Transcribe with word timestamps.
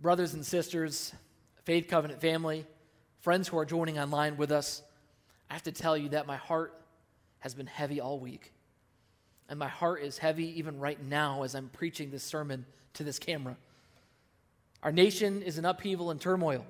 brothers 0.00 0.34
and 0.34 0.44
sisters, 0.44 1.12
Faith 1.64 1.88
Covenant 1.88 2.20
family, 2.20 2.66
friends 3.20 3.48
who 3.48 3.58
are 3.58 3.64
joining 3.64 3.98
online 3.98 4.36
with 4.36 4.52
us, 4.52 4.82
I 5.50 5.54
have 5.54 5.62
to 5.64 5.72
tell 5.72 5.96
you 5.96 6.10
that 6.10 6.26
my 6.26 6.36
heart 6.36 6.74
has 7.40 7.54
been 7.54 7.66
heavy 7.66 8.00
all 8.00 8.18
week. 8.18 8.52
And 9.48 9.58
my 9.58 9.68
heart 9.68 10.02
is 10.02 10.18
heavy 10.18 10.58
even 10.58 10.78
right 10.80 11.02
now 11.02 11.44
as 11.44 11.54
I'm 11.54 11.68
preaching 11.68 12.10
this 12.10 12.24
sermon 12.24 12.66
to 12.94 13.04
this 13.04 13.18
camera. 13.18 13.56
Our 14.82 14.92
nation 14.92 15.42
is 15.42 15.58
in 15.58 15.64
upheaval 15.64 16.10
and 16.10 16.20
turmoil, 16.20 16.64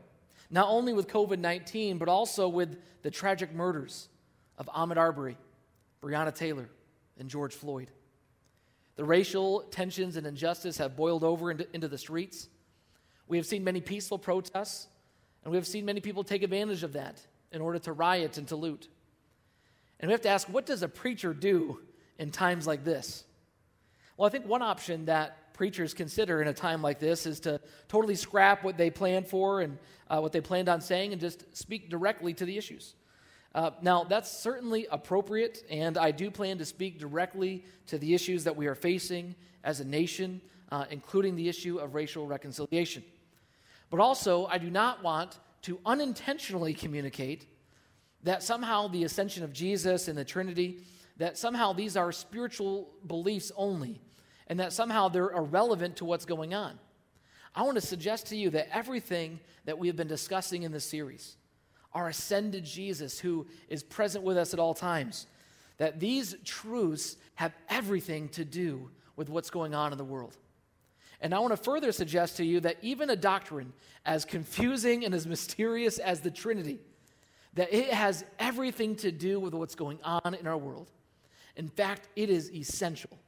not 0.51 0.69
only 0.69 0.93
with 0.93 1.09
COVID 1.09 1.39
19, 1.39 1.99
but 1.99 2.09
also 2.09 2.49
with 2.49 2.77
the 3.03 3.11
tragic 3.11 3.55
murders 3.55 4.09
of 4.59 4.67
Ahmaud 4.67 4.97
Arbery, 4.97 5.37
Breonna 6.03 6.35
Taylor, 6.35 6.69
and 7.19 7.29
George 7.29 7.55
Floyd. 7.55 7.89
The 8.97 9.05
racial 9.05 9.61
tensions 9.71 10.17
and 10.17 10.27
injustice 10.27 10.79
have 10.79 10.97
boiled 10.97 11.25
over 11.25 11.51
into, 11.51 11.67
into 11.75 11.89
the 11.89 11.99
streets. 11.99 12.49
We 13.29 13.37
have 13.37 13.47
seen 13.47 13.65
many 13.65 13.81
peaceful 13.81 14.19
protests, 14.19 14.87
and 15.45 15.51
we 15.51 15.57
have 15.57 15.67
seen 15.67 15.85
many 15.85 16.01
people 16.01 16.25
take 16.25 16.43
advantage 16.43 16.83
of 16.83 16.93
that 16.95 17.21
in 17.53 17.61
order 17.61 17.79
to 17.81 17.93
riot 17.93 18.39
and 18.39 18.47
to 18.49 18.57
loot. 18.57 18.89
And 20.01 20.09
we 20.09 20.13
have 20.13 20.23
to 20.23 20.29
ask 20.29 20.49
what 20.49 20.67
does 20.67 20.83
a 20.83 20.89
preacher 20.89 21.33
do 21.33 21.81
in 22.19 22.31
times 22.31 22.67
like 22.67 22.85
this? 22.85 23.25
Well, 24.17 24.27
I 24.27 24.31
think 24.31 24.47
one 24.47 24.63
option 24.63 25.07
that 25.07 25.55
preachers 25.55 25.95
consider 25.95 26.43
in 26.43 26.49
a 26.49 26.53
time 26.53 26.83
like 26.83 26.99
this 26.99 27.27
is 27.27 27.41
to 27.41 27.61
totally 27.89 28.15
scrap 28.15 28.63
what 28.63 28.77
they 28.77 28.91
planned 28.91 29.27
for 29.27 29.61
and 29.61 29.79
uh, 30.09 30.21
what 30.21 30.33
they 30.33 30.41
planned 30.41 30.69
on 30.69 30.81
saying 30.81 31.13
and 31.13 31.21
just 31.21 31.45
speak 31.57 31.91
directly 31.91 32.35
to 32.35 32.45
the 32.45 32.57
issues. 32.57 32.95
Uh, 33.55 33.71
now, 33.81 34.05
that's 34.05 34.31
certainly 34.31 34.87
appropriate, 34.91 35.65
and 35.71 35.97
I 35.97 36.11
do 36.11 36.31
plan 36.31 36.59
to 36.59 36.67
speak 36.67 36.99
directly 36.99 37.65
to 37.87 37.97
the 37.97 38.15
issues 38.15 38.45
that 38.45 38.55
we 38.55 38.67
are 38.67 38.75
facing 38.75 39.35
as 39.65 39.81
a 39.81 39.85
nation, 39.85 40.43
uh, 40.71 40.85
including 40.91 41.37
the 41.37 41.49
issue 41.49 41.79
of 41.79 41.95
racial 41.95 42.27
reconciliation. 42.27 43.03
But 43.91 44.01
also, 44.01 44.47
I 44.47 44.59
do 44.59 44.71
not 44.71 45.03
want 45.03 45.39
to 45.63 45.79
unintentionally 45.87 46.75
communicate 46.75 47.47
that 48.23 48.43
somehow 48.43 48.89
the 48.89 49.05
ascension 49.05 49.45
of 49.45 49.53
Jesus 49.53 50.09
and 50.09 50.19
the 50.19 50.25
Trinity, 50.25 50.81
that 51.17 51.39
somehow 51.39 51.73
these 51.73 51.97
are 51.97 52.11
spiritual 52.13 52.91
beliefs 53.07 53.53
only, 53.57 54.01
and 54.49 54.61
that 54.61 54.73
somehow 54.73 55.09
they're 55.09 55.31
irrelevant 55.31 55.97
to 55.97 56.05
what's 56.05 56.25
going 56.25 56.55
on. 56.55 56.79
I 57.55 57.63
want 57.63 57.77
to 57.77 57.87
suggest 57.87 58.27
to 58.29 58.37
you 58.37 58.51
that 58.51 58.69
everything 58.77 59.41
that 59.65 59.79
we 59.79 59.87
have 59.87 59.97
been 59.97 60.09
discussing 60.09 60.65
in 60.65 60.73
this 60.73 60.85
series, 60.85 61.37
our 61.93 62.09
ascended 62.09 62.65
Jesus 62.65 63.19
who 63.19 63.47
is 63.69 63.83
present 63.83 64.25
with 64.25 64.37
us 64.37 64.53
at 64.53 64.61
all 64.61 64.75
times, 64.75 65.27
that 65.79 66.01
these 66.01 66.37
truths 66.45 67.17
have 67.37 67.55
everything 67.69 68.29
to 68.31 68.45
do 68.45 68.91
with 69.17 69.29
what's 69.29 69.51
going 69.51 69.75
on 69.75 69.93
in 69.93 69.99
the 69.99 70.05
world. 70.05 70.37
And 71.21 71.35
I 71.35 71.39
want 71.39 71.53
to 71.53 71.57
further 71.57 71.93
suggest 71.93 72.37
to 72.37 72.45
you 72.45 72.61
that 72.61 72.77
even 72.83 73.11
a 73.11 73.17
doctrine 73.17 73.73
as 74.05 74.25
confusing 74.25 75.05
and 75.05 75.15
as 75.15 75.27
mysterious 75.27 75.99
as 75.99 76.21
the 76.21 76.31
Trinity, 76.31 76.79
that 77.55 77.73
it 77.73 77.93
has 77.93 78.25
everything 78.39 78.97
to 78.97 79.11
do 79.11 79.41
with 79.41 79.55
what's 79.55 79.75
going 79.75 79.99
on 80.03 80.35
in 80.35 80.47
our 80.47 80.59
world. 80.59 80.91
In 81.57 81.69
fact, 81.69 82.09
it 82.15 82.29
is 82.29 82.53
essential. 82.53 83.19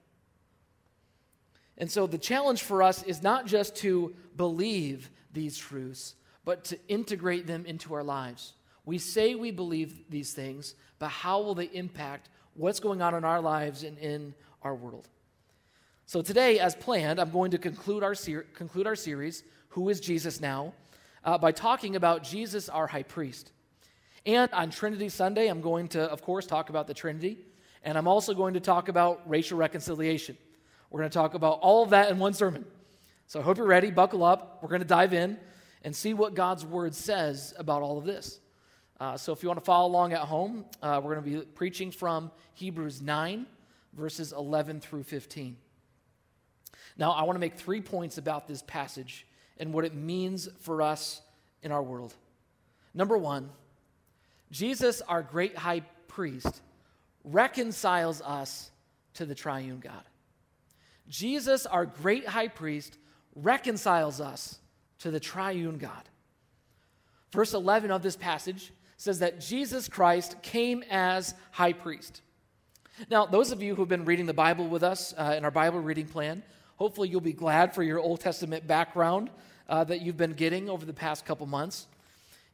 And 1.78 1.90
so 1.90 2.06
the 2.06 2.18
challenge 2.18 2.62
for 2.62 2.82
us 2.82 3.02
is 3.04 3.22
not 3.22 3.46
just 3.46 3.76
to 3.76 4.14
believe 4.36 5.10
these 5.32 5.56
truths, 5.56 6.14
but 6.44 6.64
to 6.64 6.78
integrate 6.88 7.46
them 7.46 7.64
into 7.66 7.94
our 7.94 8.02
lives. 8.02 8.54
We 8.84 8.98
say 8.98 9.34
we 9.34 9.50
believe 9.50 10.10
these 10.10 10.32
things, 10.32 10.74
but 10.98 11.08
how 11.08 11.40
will 11.40 11.54
they 11.54 11.66
impact 11.66 12.28
what's 12.54 12.80
going 12.80 13.00
on 13.00 13.14
in 13.14 13.24
our 13.24 13.40
lives 13.40 13.82
and 13.82 13.96
in 13.98 14.34
our 14.62 14.74
world? 14.74 15.08
So 16.08 16.22
today, 16.22 16.58
as 16.58 16.74
planned, 16.74 17.20
I'm 17.20 17.28
going 17.28 17.50
to 17.50 17.58
conclude 17.58 18.02
our, 18.02 18.14
ser- 18.14 18.46
conclude 18.54 18.86
our 18.86 18.96
series, 18.96 19.44
Who 19.68 19.90
is 19.90 20.00
Jesus 20.00 20.40
Now, 20.40 20.72
uh, 21.22 21.36
by 21.36 21.52
talking 21.52 21.96
about 21.96 22.24
Jesus, 22.24 22.70
our 22.70 22.86
high 22.86 23.02
priest. 23.02 23.52
And 24.24 24.50
on 24.54 24.70
Trinity 24.70 25.10
Sunday, 25.10 25.48
I'm 25.48 25.60
going 25.60 25.86
to, 25.88 26.04
of 26.04 26.22
course, 26.22 26.46
talk 26.46 26.70
about 26.70 26.86
the 26.86 26.94
Trinity, 26.94 27.36
and 27.84 27.98
I'm 27.98 28.08
also 28.08 28.32
going 28.32 28.54
to 28.54 28.60
talk 28.60 28.88
about 28.88 29.20
racial 29.28 29.58
reconciliation. 29.58 30.38
We're 30.88 31.00
going 31.00 31.10
to 31.10 31.14
talk 31.14 31.34
about 31.34 31.58
all 31.60 31.82
of 31.82 31.90
that 31.90 32.10
in 32.10 32.18
one 32.18 32.32
sermon. 32.32 32.64
So 33.26 33.40
I 33.40 33.42
hope 33.42 33.58
you're 33.58 33.66
ready. 33.66 33.90
Buckle 33.90 34.24
up. 34.24 34.60
We're 34.62 34.70
going 34.70 34.80
to 34.80 34.86
dive 34.86 35.12
in 35.12 35.36
and 35.84 35.94
see 35.94 36.14
what 36.14 36.32
God's 36.32 36.64
word 36.64 36.94
says 36.94 37.52
about 37.58 37.82
all 37.82 37.98
of 37.98 38.06
this. 38.06 38.40
Uh, 38.98 39.18
so 39.18 39.34
if 39.34 39.42
you 39.42 39.50
want 39.50 39.60
to 39.60 39.66
follow 39.66 39.86
along 39.86 40.14
at 40.14 40.20
home, 40.20 40.64
uh, 40.82 41.02
we're 41.04 41.16
going 41.16 41.30
to 41.34 41.40
be 41.40 41.46
preaching 41.48 41.90
from 41.90 42.30
Hebrews 42.54 43.02
9, 43.02 43.44
verses 43.92 44.32
11 44.32 44.80
through 44.80 45.02
15. 45.02 45.58
Now, 46.96 47.12
I 47.12 47.22
want 47.22 47.36
to 47.36 47.40
make 47.40 47.54
three 47.54 47.80
points 47.80 48.18
about 48.18 48.48
this 48.48 48.62
passage 48.62 49.26
and 49.58 49.72
what 49.72 49.84
it 49.84 49.94
means 49.94 50.48
for 50.60 50.82
us 50.82 51.20
in 51.62 51.72
our 51.72 51.82
world. 51.82 52.14
Number 52.94 53.16
one, 53.16 53.50
Jesus, 54.50 55.02
our 55.02 55.22
great 55.22 55.56
high 55.56 55.82
priest, 56.08 56.62
reconciles 57.24 58.22
us 58.22 58.70
to 59.14 59.26
the 59.26 59.34
triune 59.34 59.80
God. 59.80 60.02
Jesus, 61.08 61.66
our 61.66 61.86
great 61.86 62.26
high 62.26 62.48
priest, 62.48 62.98
reconciles 63.34 64.20
us 64.20 64.58
to 65.00 65.10
the 65.10 65.20
triune 65.20 65.78
God. 65.78 66.08
Verse 67.32 67.54
11 67.54 67.90
of 67.90 68.02
this 68.02 68.16
passage 68.16 68.72
says 68.96 69.20
that 69.20 69.40
Jesus 69.40 69.88
Christ 69.88 70.40
came 70.42 70.82
as 70.90 71.34
high 71.52 71.72
priest. 71.72 72.22
Now, 73.10 73.26
those 73.26 73.52
of 73.52 73.62
you 73.62 73.74
who've 73.74 73.88
been 73.88 74.04
reading 74.04 74.26
the 74.26 74.34
Bible 74.34 74.66
with 74.66 74.82
us 74.82 75.14
uh, 75.16 75.34
in 75.36 75.44
our 75.44 75.50
Bible 75.50 75.78
reading 75.78 76.06
plan 76.06 76.42
Hopefully, 76.78 77.08
you'll 77.08 77.20
be 77.20 77.32
glad 77.32 77.74
for 77.74 77.82
your 77.82 77.98
Old 77.98 78.20
Testament 78.20 78.66
background 78.66 79.30
uh, 79.68 79.82
that 79.84 80.00
you've 80.00 80.16
been 80.16 80.32
getting 80.32 80.70
over 80.70 80.86
the 80.86 80.94
past 80.94 81.26
couple 81.26 81.44
months. 81.46 81.88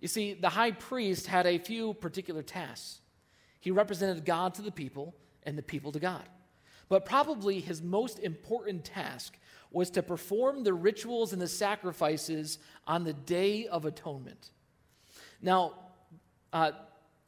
You 0.00 0.08
see, 0.08 0.32
the 0.32 0.48
high 0.48 0.72
priest 0.72 1.26
had 1.26 1.46
a 1.46 1.58
few 1.58 1.94
particular 1.94 2.42
tasks. 2.42 3.00
He 3.60 3.70
represented 3.70 4.24
God 4.24 4.54
to 4.54 4.62
the 4.62 4.72
people 4.72 5.14
and 5.42 5.56
the 5.56 5.62
people 5.62 5.92
to 5.92 6.00
God. 6.00 6.24
But 6.88 7.04
probably 7.04 7.60
his 7.60 7.82
most 7.82 8.18
important 8.18 8.84
task 8.84 9.36
was 9.70 9.90
to 9.90 10.02
perform 10.02 10.64
the 10.64 10.72
rituals 10.72 11.32
and 11.34 11.40
the 11.40 11.48
sacrifices 11.48 12.58
on 12.86 13.04
the 13.04 13.12
Day 13.12 13.66
of 13.66 13.84
Atonement. 13.84 14.50
Now, 15.42 15.74
uh, 16.52 16.72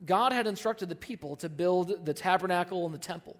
God 0.04 0.32
had 0.32 0.46
instructed 0.46 0.88
the 0.88 0.96
people 0.96 1.36
to 1.36 1.48
build 1.48 2.06
the 2.06 2.14
tabernacle 2.14 2.86
and 2.86 2.94
the 2.94 2.98
temple. 2.98 3.36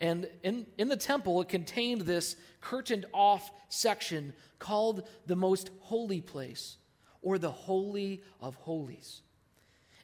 And 0.00 0.28
in, 0.42 0.66
in 0.78 0.88
the 0.88 0.96
temple, 0.96 1.40
it 1.42 1.48
contained 1.48 2.02
this 2.02 2.36
curtained 2.60 3.06
off 3.12 3.50
section 3.68 4.32
called 4.58 5.06
the 5.26 5.36
most 5.36 5.70
holy 5.80 6.20
place 6.20 6.76
or 7.22 7.38
the 7.38 7.50
Holy 7.50 8.22
of 8.40 8.54
Holies. 8.56 9.22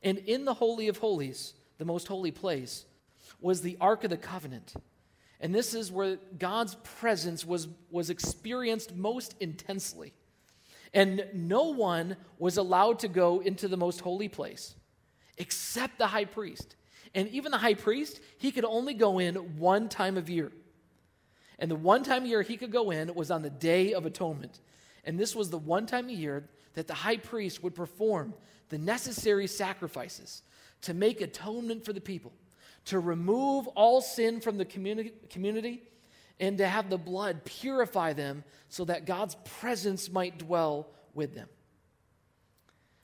And 0.02 0.18
in 0.18 0.44
the 0.44 0.54
Holy 0.54 0.88
of 0.88 0.98
Holies, 0.98 1.54
the 1.78 1.84
most 1.84 2.08
holy 2.08 2.30
place, 2.30 2.84
was 3.40 3.62
the 3.62 3.76
Ark 3.80 4.04
of 4.04 4.10
the 4.10 4.16
Covenant. 4.16 4.74
And 5.40 5.54
this 5.54 5.74
is 5.74 5.92
where 5.92 6.16
God's 6.38 6.76
presence 6.76 7.44
was, 7.44 7.68
was 7.90 8.10
experienced 8.10 8.94
most 8.94 9.34
intensely. 9.40 10.14
And 10.94 11.26
no 11.34 11.64
one 11.64 12.16
was 12.38 12.56
allowed 12.56 13.00
to 13.00 13.08
go 13.08 13.40
into 13.40 13.68
the 13.68 13.76
most 13.76 14.00
holy 14.00 14.28
place 14.28 14.74
except 15.38 15.98
the 15.98 16.06
high 16.06 16.24
priest. 16.24 16.76
And 17.16 17.28
even 17.30 17.50
the 17.50 17.58
high 17.58 17.74
priest, 17.74 18.20
he 18.38 18.52
could 18.52 18.66
only 18.66 18.94
go 18.94 19.18
in 19.18 19.34
one 19.58 19.88
time 19.88 20.18
of 20.18 20.28
year. 20.28 20.52
And 21.58 21.70
the 21.70 21.76
one 21.76 22.04
time 22.04 22.24
a 22.24 22.28
year 22.28 22.42
he 22.42 22.58
could 22.58 22.70
go 22.70 22.90
in 22.90 23.12
was 23.14 23.30
on 23.30 23.40
the 23.40 23.50
Day 23.50 23.94
of 23.94 24.04
Atonement. 24.04 24.60
And 25.02 25.18
this 25.18 25.34
was 25.34 25.48
the 25.48 25.58
one 25.58 25.86
time 25.86 26.10
a 26.10 26.12
year 26.12 26.48
that 26.74 26.86
the 26.86 26.94
high 26.94 27.16
priest 27.16 27.62
would 27.62 27.74
perform 27.74 28.34
the 28.68 28.76
necessary 28.76 29.46
sacrifices 29.46 30.42
to 30.82 30.92
make 30.92 31.22
atonement 31.22 31.86
for 31.86 31.94
the 31.94 32.02
people, 32.02 32.32
to 32.84 33.00
remove 33.00 33.66
all 33.68 34.02
sin 34.02 34.40
from 34.40 34.58
the 34.58 34.66
community, 34.66 35.12
community 35.30 35.82
and 36.38 36.58
to 36.58 36.68
have 36.68 36.90
the 36.90 36.98
blood 36.98 37.44
purify 37.44 38.12
them 38.12 38.44
so 38.68 38.84
that 38.84 39.06
God's 39.06 39.36
presence 39.58 40.10
might 40.10 40.38
dwell 40.38 40.88
with 41.14 41.34
them. 41.34 41.48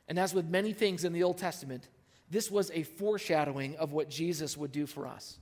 And 0.07 0.19
as 0.19 0.35
with 0.35 0.47
many 0.51 0.75
things 0.75 1.05
in 1.05 1.15
the 1.15 1.23
Old 1.23 1.39
Testament, 1.39 1.89
this 2.33 2.51
was 2.51 2.71
a 2.73 2.83
foreshadowing 2.83 3.77
of 3.77 3.93
what 3.93 4.09
Jesus 4.09 4.57
would 4.57 4.73
do 4.73 4.87
for 4.87 5.07
us. 5.07 5.37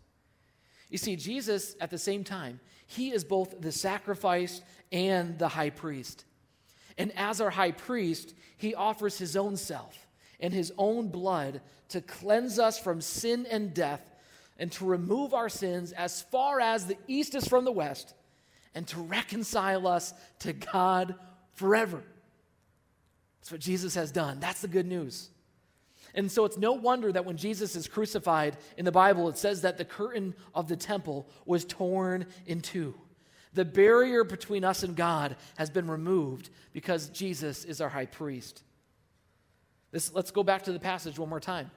You 0.89 0.99
see, 0.99 1.15
Jesus, 1.15 1.77
at 1.81 1.91
the 1.91 1.99
same 1.99 2.25
time, 2.25 2.59
he 2.89 3.13
is 3.13 3.23
both 3.23 3.61
the 3.61 3.71
sacrifice 3.71 4.61
and 4.91 5.39
the 5.39 5.47
high 5.47 5.71
priest. 5.71 6.25
And 6.99 7.13
as 7.17 7.41
our 7.41 7.51
high 7.51 7.71
priest, 7.71 8.35
he 8.57 8.75
offers 8.75 9.17
his 9.17 9.37
own 9.37 9.57
self 9.57 10.09
and 10.41 10.53
his 10.53 10.73
own 10.77 11.11
blood 11.11 11.61
to 11.91 12.01
cleanse 12.01 12.59
us 12.59 12.77
from 12.77 13.01
sin 13.01 13.47
and 13.49 13.73
death 13.73 14.11
and 14.59 14.73
to 14.73 14.85
remove 14.85 15.33
our 15.33 15.49
sins 15.49 15.93
as 15.93 16.23
far 16.23 16.61
as 16.61 16.89
the 16.89 16.99
east 17.07 17.37
is 17.37 17.47
from 17.47 17.65
the 17.65 17.71
west 17.71 18.15
and 18.75 18.85
to 18.89 18.99
reconcile 19.01 19.87
us 19.87 20.13
to 20.41 20.53
God 20.53 21.15
forever. 21.55 22.03
That's 23.41 23.53
what 23.53 23.61
Jesus 23.61 23.95
has 23.95 24.11
done. 24.11 24.41
That's 24.41 24.61
the 24.61 24.69
good 24.69 24.87
news. 24.87 25.31
And 26.15 26.31
so 26.31 26.45
it's 26.45 26.59
no 26.59 26.73
wonder 26.73 27.13
that 27.13 27.25
when 27.25 27.37
Jesus 27.37 27.77
is 27.77 27.87
crucified 27.87 28.57
in 28.77 28.85
the 28.85 28.93
Bible, 28.93 29.29
it 29.29 29.39
says 29.39 29.63
that 29.63 29.79
the 29.79 29.85
curtain 29.85 30.35
of 30.55 30.69
the 30.69 30.77
temple 30.77 31.29
was 31.47 31.65
torn 31.65 32.27
in 32.47 32.61
two. 32.61 32.95
The 33.53 33.65
barrier 33.65 34.25
between 34.25 34.65
us 34.65 34.83
and 34.83 34.95
God 34.95 35.37
has 35.59 35.71
been 35.71 35.91
removed 35.91 36.51
because 36.73 37.09
Jesus 37.09 37.65
is 37.65 37.81
our 37.81 37.89
high 37.89 38.07
priest. 38.07 38.63
This, 39.91 40.13
let's 40.15 40.31
go 40.31 40.43
back 40.43 40.63
to 40.65 40.73
the 40.73 40.79
passage 40.79 41.19
one 41.19 41.29
more 41.29 41.41
time. 41.41 41.71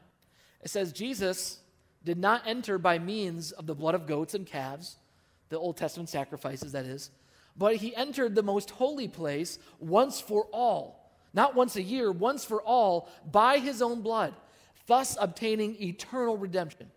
It 0.62 0.70
says, 0.70 0.94
Jesus 0.94 1.60
did 2.04 2.18
not 2.18 2.44
enter 2.46 2.78
by 2.78 3.00
means 3.00 3.52
of 3.52 3.66
the 3.66 3.76
blood 3.76 3.96
of 3.96 4.06
goats 4.06 4.34
and 4.34 4.46
calves, 4.46 4.98
the 5.50 5.58
Old 5.58 5.78
Testament 5.78 6.10
sacrifices, 6.10 6.74
that 6.74 6.86
is, 6.86 7.10
but 7.56 7.78
he 7.78 7.96
entered 7.96 8.36
the 8.36 8.44
most 8.44 8.72
holy 8.72 9.08
place 9.08 9.60
once 9.80 10.20
for 10.20 10.48
all, 10.52 11.03
not 11.34 11.56
once 11.56 11.76
a 11.76 11.82
year, 11.82 12.12
once 12.12 12.46
for 12.46 12.62
all, 12.62 13.10
by 13.32 13.58
his 13.60 13.82
own 13.82 14.02
blood, 14.02 14.34
thus 14.88 15.18
obtaining 15.20 15.82
eternal 15.82 16.38
redemption. 16.38 16.92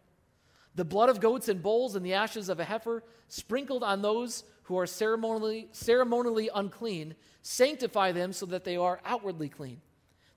The 0.74 0.84
blood 0.84 1.08
of 1.08 1.20
goats 1.20 1.48
and 1.48 1.62
bulls 1.62 1.96
and 1.96 2.04
the 2.04 2.14
ashes 2.14 2.48
of 2.48 2.60
a 2.60 2.64
heifer, 2.64 3.02
sprinkled 3.28 3.82
on 3.82 4.02
those 4.02 4.44
who 4.64 4.78
are 4.78 4.86
ceremonially, 4.86 5.68
ceremonially 5.72 6.50
unclean, 6.54 7.14
sanctify 7.42 8.12
them 8.12 8.32
so 8.32 8.46
that 8.46 8.64
they 8.64 8.76
are 8.76 9.00
outwardly 9.04 9.48
clean. 9.48 9.80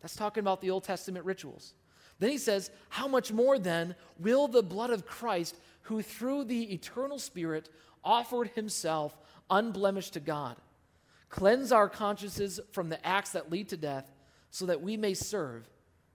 That's 0.02 0.16
talking 0.16 0.42
about 0.42 0.62
the 0.62 0.70
Old 0.70 0.86
Testament 0.86 1.26
rituals. 1.26 1.74
Then 2.20 2.30
he 2.30 2.38
says, 2.38 2.72
How 2.90 3.08
much 3.08 3.32
more 3.32 3.60
then 3.60 3.96
will 4.18 4.48
the 4.48 4.64
blood 4.64 4.92
of 4.92 5.06
Christ, 5.06 5.56
who 5.84 6.02
through 6.02 6.46
the 6.46 6.74
eternal 6.74 7.20
Spirit 7.20 7.70
offered 8.04 8.50
himself 8.50 9.18
unblemished 9.50 10.14
to 10.14 10.20
God, 10.20 10.56
cleanse 11.30 11.72
our 11.72 11.90
consciences 11.90 12.60
from 12.72 12.90
the 12.90 13.06
acts 13.06 13.32
that 13.32 13.52
lead 13.52 13.70
to 13.70 13.78
death, 13.78 14.12
so 14.52 14.66
that 14.66 14.82
we 14.82 14.98
may 14.98 15.14
serve 15.14 15.70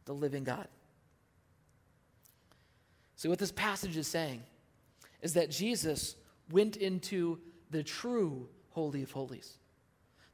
the 0.04 0.12
living 0.12 0.44
God? 0.44 0.68
See, 3.16 3.28
what 3.28 3.38
this 3.38 3.52
passage 3.52 3.96
is 3.96 4.06
saying 4.06 4.42
is 5.22 5.34
that 5.34 5.50
Jesus 5.50 6.16
went 6.50 6.76
into 6.76 7.38
the 7.70 7.82
true 7.82 8.48
Holy 8.70 9.02
of 9.02 9.12
Holies. 9.12 9.56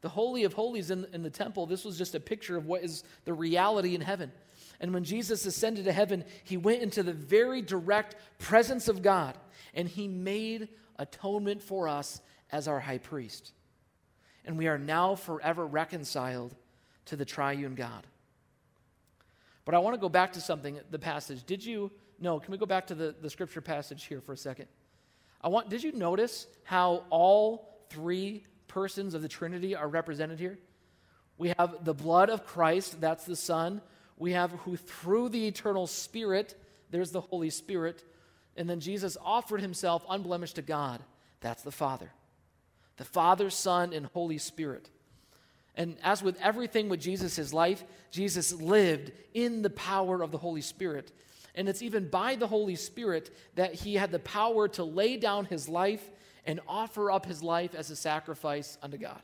The 0.01 0.09
Holy 0.09 0.45
of 0.45 0.55
Holies 0.55 0.91
in, 0.91 1.07
in 1.13 1.23
the 1.23 1.31
temple, 1.31 1.67
this 1.67 1.85
was 1.85 1.99
just 1.99 2.15
a 2.15 2.21
picture 2.21 2.57
of 2.57 2.67
what 2.67 2.83
is 2.83 3.05
the 3.25 3.35
reality 3.35 3.95
in 3.95 4.01
heaven. 4.01 4.33
And 4.81 4.95
when 4.95 5.05
Jesus 5.05 5.45
ascended 5.45 5.85
to 5.85 5.93
heaven, 5.93 6.25
he 6.43 6.57
went 6.57 6.83
into 6.83 7.03
the 7.03 7.13
very 7.13 7.61
direct 7.61 8.17
presence 8.39 8.89
of 8.89 9.03
God 9.03 9.37
and 9.75 9.87
he 9.87 10.09
made 10.09 10.69
atonement 10.97 11.63
for 11.63 11.87
us 11.87 12.21
as 12.51 12.67
our 12.67 12.81
high 12.81 12.99
priest. 12.99 13.53
And 14.45 14.57
we 14.57 14.69
are 14.69 14.79
now 14.79 15.15
forever 15.15 15.67
reconciled 15.67 16.55
to 17.07 17.17
the 17.17 17.25
triune 17.25 17.75
God. 17.75 18.07
But 19.65 19.75
I 19.75 19.79
want 19.79 19.95
to 19.95 20.01
go 20.01 20.09
back 20.09 20.33
to 20.33 20.41
something, 20.41 20.81
the 20.91 20.99
passage. 20.99 21.45
Did 21.45 21.65
you, 21.65 21.91
no, 22.19 22.41
can 22.41 22.51
we 22.53 22.59
go 22.59 22.67
back 22.67 22.87
to 22.89 22.95
the, 22.95 23.15
the 23.21 23.31
scripture 23.31 23.61
passage 23.61 24.05
here 24.05 24.21
for 24.21 24.33
a 24.33 24.37
second? 24.37 24.67
I 25.43 25.49
want, 25.49 25.69
did 25.69 25.83
you 25.83 25.93
notice 25.93 26.47
how 26.65 27.05
all 27.11 27.79
three 27.89 28.45
persons 28.69 29.15
of 29.15 29.23
the 29.23 29.29
Trinity 29.29 29.75
are 29.75 29.89
represented 29.89 30.39
here? 30.39 30.59
We 31.39 31.53
have 31.59 31.85
the 31.85 31.95
blood 31.95 32.31
of 32.31 32.45
Christ, 32.45 33.01
that's 33.01 33.25
the 33.25 33.37
Son 33.37 33.81
we 34.21 34.33
have 34.33 34.53
who 34.53 34.77
through 34.77 35.31
the 35.31 35.49
eternal 35.49 35.87
Spirit, 35.89 36.55
there's 36.91 37.11
the 37.11 37.23
Holy 37.23 37.51
Spirit, 37.51 38.05
and 38.55 38.69
then 38.69 38.79
Jesus 38.79 39.17
offered 39.25 39.63
himself 39.63 40.05
unblemished 40.09 40.57
to 40.57 40.63
God. 40.63 41.03
That's 41.41 41.63
the 41.63 41.73
Father. 41.73 42.13
The 43.01 43.07
Father, 43.07 43.49
Son, 43.49 43.95
and 43.95 44.05
Holy 44.05 44.37
Spirit. 44.37 44.91
And 45.75 45.97
as 46.03 46.23
with 46.23 46.39
everything 46.43 46.91
with 46.91 47.01
Jesus' 47.01 47.35
his 47.35 47.55
life, 47.55 47.83
Jesus 48.11 48.53
lived 48.53 49.11
in 49.33 49.63
the 49.63 49.71
power 49.71 50.23
of 50.23 50.31
the 50.31 50.37
Holy 50.37 50.61
Spirit. 50.61 51.11
And 51.55 51.67
it's 51.67 51.81
even 51.81 52.11
by 52.11 52.35
the 52.35 52.47
Holy 52.47 52.77
Spirit 52.77 53.35
that 53.55 53.73
he 53.73 53.95
had 53.95 54.13
the 54.13 54.19
power 54.19 54.69
to 54.69 54.85
lay 54.85 55.17
down 55.17 55.47
his 55.47 55.67
life 55.67 56.11
and 56.45 56.61
offer 56.69 57.11
up 57.11 57.25
his 57.25 57.43
life 57.43 57.75
as 57.75 57.89
a 57.89 57.97
sacrifice 57.97 58.77
unto 58.83 58.99
God. 58.99 59.23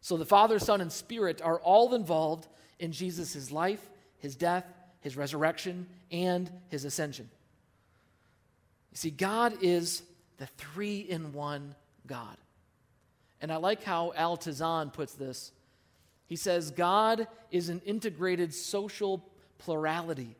So 0.00 0.16
the 0.16 0.26
Father, 0.26 0.58
Son, 0.58 0.80
and 0.80 0.90
Spirit 0.90 1.42
are 1.42 1.60
all 1.60 1.94
involved 1.94 2.48
in 2.80 2.90
Jesus' 2.90 3.52
life, 3.52 3.88
his 4.18 4.34
death, 4.34 4.66
his 5.00 5.16
resurrection, 5.16 5.86
and 6.10 6.50
his 6.70 6.84
ascension. 6.84 7.30
You 8.90 8.96
see, 8.96 9.10
God 9.12 9.58
is 9.60 10.02
the 10.38 10.46
three 10.46 10.98
in 10.98 11.32
one 11.32 11.76
God. 12.06 12.36
And 13.40 13.52
I 13.52 13.56
like 13.56 13.82
how 13.82 14.12
Al 14.16 14.36
Tizon 14.36 14.92
puts 14.92 15.14
this. 15.14 15.52
He 16.26 16.36
says, 16.36 16.70
God 16.70 17.28
is 17.50 17.68
an 17.68 17.82
integrated 17.84 18.54
social 18.54 19.24
plurality, 19.58 20.36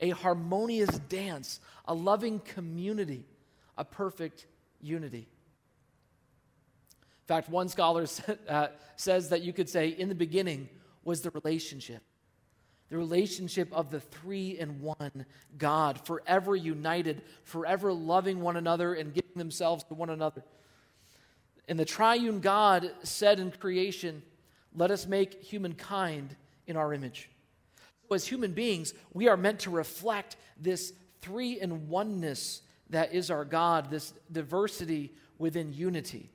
a 0.00 0.10
harmonious 0.10 0.98
dance, 1.08 1.60
a 1.86 1.94
loving 1.94 2.40
community, 2.40 3.24
a 3.78 3.84
perfect 3.84 4.46
unity. 4.80 5.28
In 6.98 7.26
fact, 7.26 7.48
one 7.48 7.68
scholar 7.68 8.06
uh, 8.48 8.68
says 8.96 9.28
that 9.28 9.42
you 9.42 9.52
could 9.52 9.68
say, 9.68 9.88
in 9.88 10.08
the 10.08 10.14
beginning, 10.14 10.68
was 11.04 11.20
the 11.20 11.30
relationship. 11.30 12.02
The 12.88 12.98
relationship 12.98 13.72
of 13.72 13.90
the 13.90 14.00
three 14.00 14.58
in 14.58 14.80
one 14.80 15.24
God, 15.56 16.04
forever 16.04 16.56
united, 16.56 17.22
forever 17.44 17.92
loving 17.92 18.40
one 18.40 18.56
another 18.56 18.94
and 18.94 19.14
giving 19.14 19.36
themselves 19.36 19.84
to 19.84 19.94
one 19.94 20.10
another. 20.10 20.42
And 21.70 21.78
the 21.78 21.84
triune 21.84 22.40
God 22.40 22.90
said 23.04 23.38
in 23.38 23.52
creation, 23.52 24.22
Let 24.74 24.90
us 24.90 25.06
make 25.06 25.40
humankind 25.40 26.34
in 26.66 26.76
our 26.76 26.92
image. 26.92 27.30
So, 28.08 28.16
as 28.16 28.26
human 28.26 28.52
beings, 28.52 28.92
we 29.14 29.28
are 29.28 29.36
meant 29.36 29.60
to 29.60 29.70
reflect 29.70 30.34
this 30.60 30.92
three 31.22 31.60
in 31.60 31.88
oneness 31.88 32.62
that 32.90 33.14
is 33.14 33.30
our 33.30 33.44
God, 33.44 33.88
this 33.88 34.12
diversity 34.32 35.12
within 35.38 35.72
unity. 35.72 36.28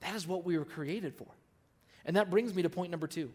That 0.00 0.14
is 0.14 0.26
what 0.26 0.46
we 0.46 0.56
were 0.56 0.64
created 0.64 1.14
for. 1.14 1.28
And 2.06 2.16
that 2.16 2.30
brings 2.30 2.54
me 2.54 2.62
to 2.62 2.70
point 2.70 2.90
number 2.90 3.06
two. 3.06 3.30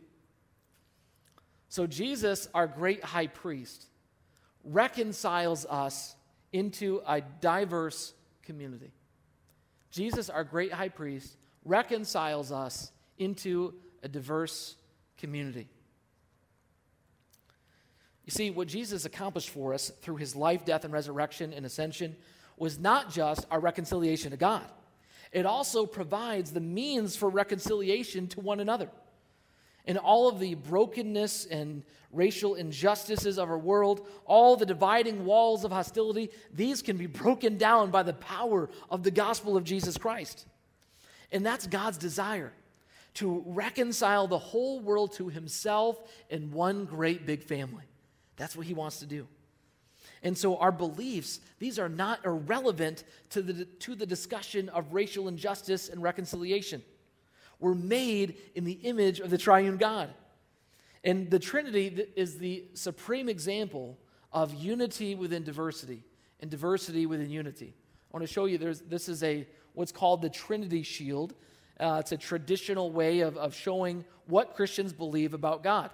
So, 1.69 1.85
Jesus, 1.85 2.49
our 2.55 2.65
great 2.65 3.03
high 3.03 3.27
priest, 3.27 3.85
reconciles 4.63 5.67
us 5.67 6.15
into 6.51 7.03
a 7.05 7.21
diverse 7.21 8.15
community. 8.41 8.93
Jesus, 9.95 10.29
our 10.29 10.43
great 10.43 10.73
high 10.73 10.89
priest, 10.89 11.37
reconciles 11.63 12.51
us 12.51 12.91
into 13.17 13.73
a 14.03 14.09
diverse 14.09 14.75
community. 15.17 15.69
You 18.25 18.31
see, 18.31 18.51
what 18.51 18.67
Jesus 18.67 19.05
accomplished 19.05 19.49
for 19.49 19.73
us 19.73 19.91
through 20.01 20.17
his 20.17 20.35
life, 20.35 20.65
death, 20.65 20.83
and 20.83 20.91
resurrection 20.91 21.53
and 21.53 21.65
ascension 21.65 22.17
was 22.57 22.77
not 22.77 23.09
just 23.09 23.45
our 23.49 23.59
reconciliation 23.59 24.31
to 24.31 24.37
God, 24.37 24.65
it 25.31 25.45
also 25.45 25.85
provides 25.85 26.51
the 26.51 26.59
means 26.59 27.15
for 27.15 27.29
reconciliation 27.29 28.27
to 28.27 28.41
one 28.41 28.59
another 28.59 28.89
in 29.85 29.97
all 29.97 30.27
of 30.27 30.39
the 30.39 30.55
brokenness 30.55 31.45
and 31.45 31.83
racial 32.11 32.55
injustices 32.55 33.37
of 33.37 33.49
our 33.49 33.57
world, 33.57 34.07
all 34.25 34.55
the 34.55 34.65
dividing 34.65 35.25
walls 35.25 35.63
of 35.63 35.71
hostility, 35.71 36.29
these 36.53 36.81
can 36.81 36.97
be 36.97 37.07
broken 37.07 37.57
down 37.57 37.91
by 37.91 38.03
the 38.03 38.13
power 38.13 38.69
of 38.89 39.03
the 39.03 39.11
gospel 39.11 39.57
of 39.57 39.63
Jesus 39.63 39.97
Christ. 39.97 40.45
And 41.31 41.45
that's 41.45 41.67
God's 41.67 41.97
desire 41.97 42.53
to 43.15 43.43
reconcile 43.45 44.27
the 44.27 44.39
whole 44.39 44.79
world 44.79 45.13
to 45.13 45.29
himself 45.29 45.97
in 46.29 46.51
one 46.51 46.85
great 46.85 47.25
big 47.25 47.43
family. 47.43 47.83
That's 48.37 48.55
what 48.55 48.65
he 48.65 48.73
wants 48.73 48.99
to 48.99 49.05
do. 49.05 49.27
And 50.23 50.37
so 50.37 50.57
our 50.57 50.71
beliefs, 50.71 51.39
these 51.59 51.77
are 51.77 51.87
not 51.89 52.25
irrelevant 52.25 53.03
to 53.29 53.41
the, 53.41 53.65
to 53.65 53.95
the 53.95 54.05
discussion 54.05 54.69
of 54.69 54.93
racial 54.93 55.27
injustice 55.27 55.89
and 55.89 56.01
reconciliation 56.01 56.81
were 57.59 57.75
made 57.75 58.37
in 58.55 58.63
the 58.63 58.73
image 58.73 59.19
of 59.19 59.29
the 59.29 59.37
triune 59.37 59.77
God. 59.77 60.09
And 61.03 61.29
the 61.29 61.39
Trinity 61.39 62.07
is 62.15 62.39
the 62.39 62.65
supreme 62.73 63.29
example 63.29 63.97
of 64.33 64.53
unity 64.53 65.15
within 65.15 65.43
diversity 65.43 66.03
and 66.39 66.49
diversity 66.51 67.05
within 67.05 67.29
unity. 67.29 67.73
I 67.75 68.17
want 68.17 68.27
to 68.27 68.31
show 68.31 68.45
you 68.45 68.57
there's, 68.57 68.81
this 68.81 69.07
is 69.07 69.23
a 69.23 69.47
what's 69.73 69.91
called 69.91 70.21
the 70.21 70.29
Trinity 70.29 70.83
shield. 70.83 71.33
Uh, 71.79 71.97
it's 71.99 72.11
a 72.11 72.17
traditional 72.17 72.91
way 72.91 73.19
of, 73.19 73.37
of 73.37 73.53
showing 73.53 74.05
what 74.27 74.55
Christians 74.55 74.93
believe 74.93 75.33
about 75.33 75.63
God. 75.63 75.91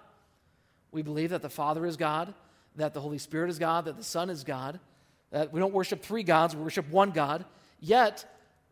We 0.92 1.02
believe 1.02 1.32
that 1.32 1.42
the 1.42 1.50
Father 1.50 1.86
is 1.86 1.98
God, 1.98 2.34
that 2.76 2.94
the 2.94 3.02
Holy 3.02 3.18
Spirit 3.18 3.50
is 3.50 3.60
God, 3.60 3.86
that 3.86 3.98
the 3.98 4.04
Son 4.04 4.30
is 4.30 4.44
God, 4.44 4.80
that 5.32 5.52
we 5.52 5.60
don't 5.60 5.74
worship 5.74 6.04
three 6.04 6.24
gods, 6.24 6.56
we 6.56 6.64
worship 6.64 6.90
one 6.90 7.12
God. 7.12 7.46
Yet, 7.80 8.26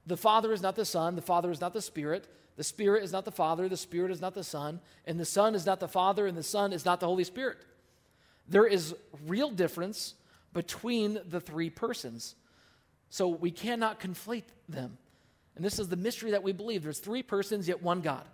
the 0.05 0.17
Father 0.17 0.53
is 0.53 0.61
not 0.61 0.75
the 0.75 0.85
Son, 0.85 1.15
the 1.15 1.21
Father 1.21 1.51
is 1.51 1.61
not 1.61 1.73
the 1.73 1.81
Spirit, 1.81 2.27
the 2.59 2.65
Spirit 2.65 3.05
is 3.05 3.13
not 3.13 3.23
the 3.23 3.31
Father, 3.31 3.69
the 3.69 3.77
Spirit 3.77 4.11
is 4.11 4.19
not 4.19 4.33
the 4.33 4.43
Son, 4.43 4.81
and 5.05 5.17
the 5.17 5.23
Son 5.23 5.55
is 5.55 5.65
not 5.65 5.79
the 5.79 5.87
Father, 5.87 6.27
and 6.27 6.37
the 6.37 6.43
Son 6.43 6.73
is 6.73 6.83
not 6.83 6.99
the 6.99 7.05
Holy 7.05 7.23
Spirit. 7.23 7.55
There 8.49 8.67
is 8.67 8.93
real 9.27 9.49
difference 9.49 10.15
between 10.51 11.21
the 11.25 11.39
three 11.39 11.69
persons. 11.69 12.35
So 13.09 13.29
we 13.29 13.49
cannot 13.49 14.01
conflate 14.01 14.43
them. 14.67 14.97
And 15.55 15.63
this 15.63 15.79
is 15.79 15.87
the 15.87 15.95
mystery 15.95 16.31
that 16.31 16.43
we 16.43 16.51
believe. 16.51 16.83
There's 16.83 16.99
three 16.99 17.23
persons, 17.23 17.65
yet 17.65 17.81
one 17.81 18.01
God. 18.01 18.25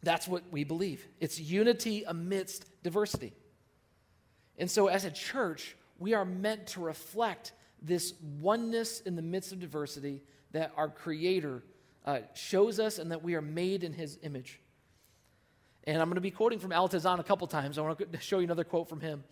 That's 0.00 0.28
what 0.28 0.44
we 0.52 0.62
believe. 0.62 1.04
It's 1.18 1.40
unity 1.40 2.04
amidst 2.06 2.66
diversity. 2.84 3.32
And 4.58 4.70
so, 4.70 4.86
as 4.86 5.04
a 5.04 5.10
church, 5.10 5.76
we 5.98 6.14
are 6.14 6.24
meant 6.24 6.68
to 6.68 6.80
reflect 6.80 7.50
this 7.82 8.14
oneness 8.40 9.00
in 9.00 9.16
the 9.16 9.22
midst 9.22 9.50
of 9.50 9.58
diversity 9.58 10.22
that 10.54 10.72
our 10.76 10.88
Creator 10.88 11.62
uh, 12.06 12.20
shows 12.34 12.80
us 12.80 12.98
and 12.98 13.10
that 13.10 13.22
we 13.22 13.34
are 13.34 13.42
made 13.42 13.84
in 13.84 13.92
His 13.92 14.18
image. 14.22 14.60
And 15.86 16.00
I'm 16.00 16.08
going 16.08 16.14
to 16.14 16.20
be 16.20 16.30
quoting 16.30 16.58
from 16.58 16.72
Al 16.72 16.88
Tizon 16.88 17.18
a 17.18 17.24
couple 17.24 17.46
times. 17.46 17.76
I 17.76 17.82
want 17.82 17.98
to 18.12 18.18
show 18.20 18.38
you 18.38 18.44
another 18.44 18.64
quote 18.64 18.88
from 18.88 19.00
him. 19.00 19.22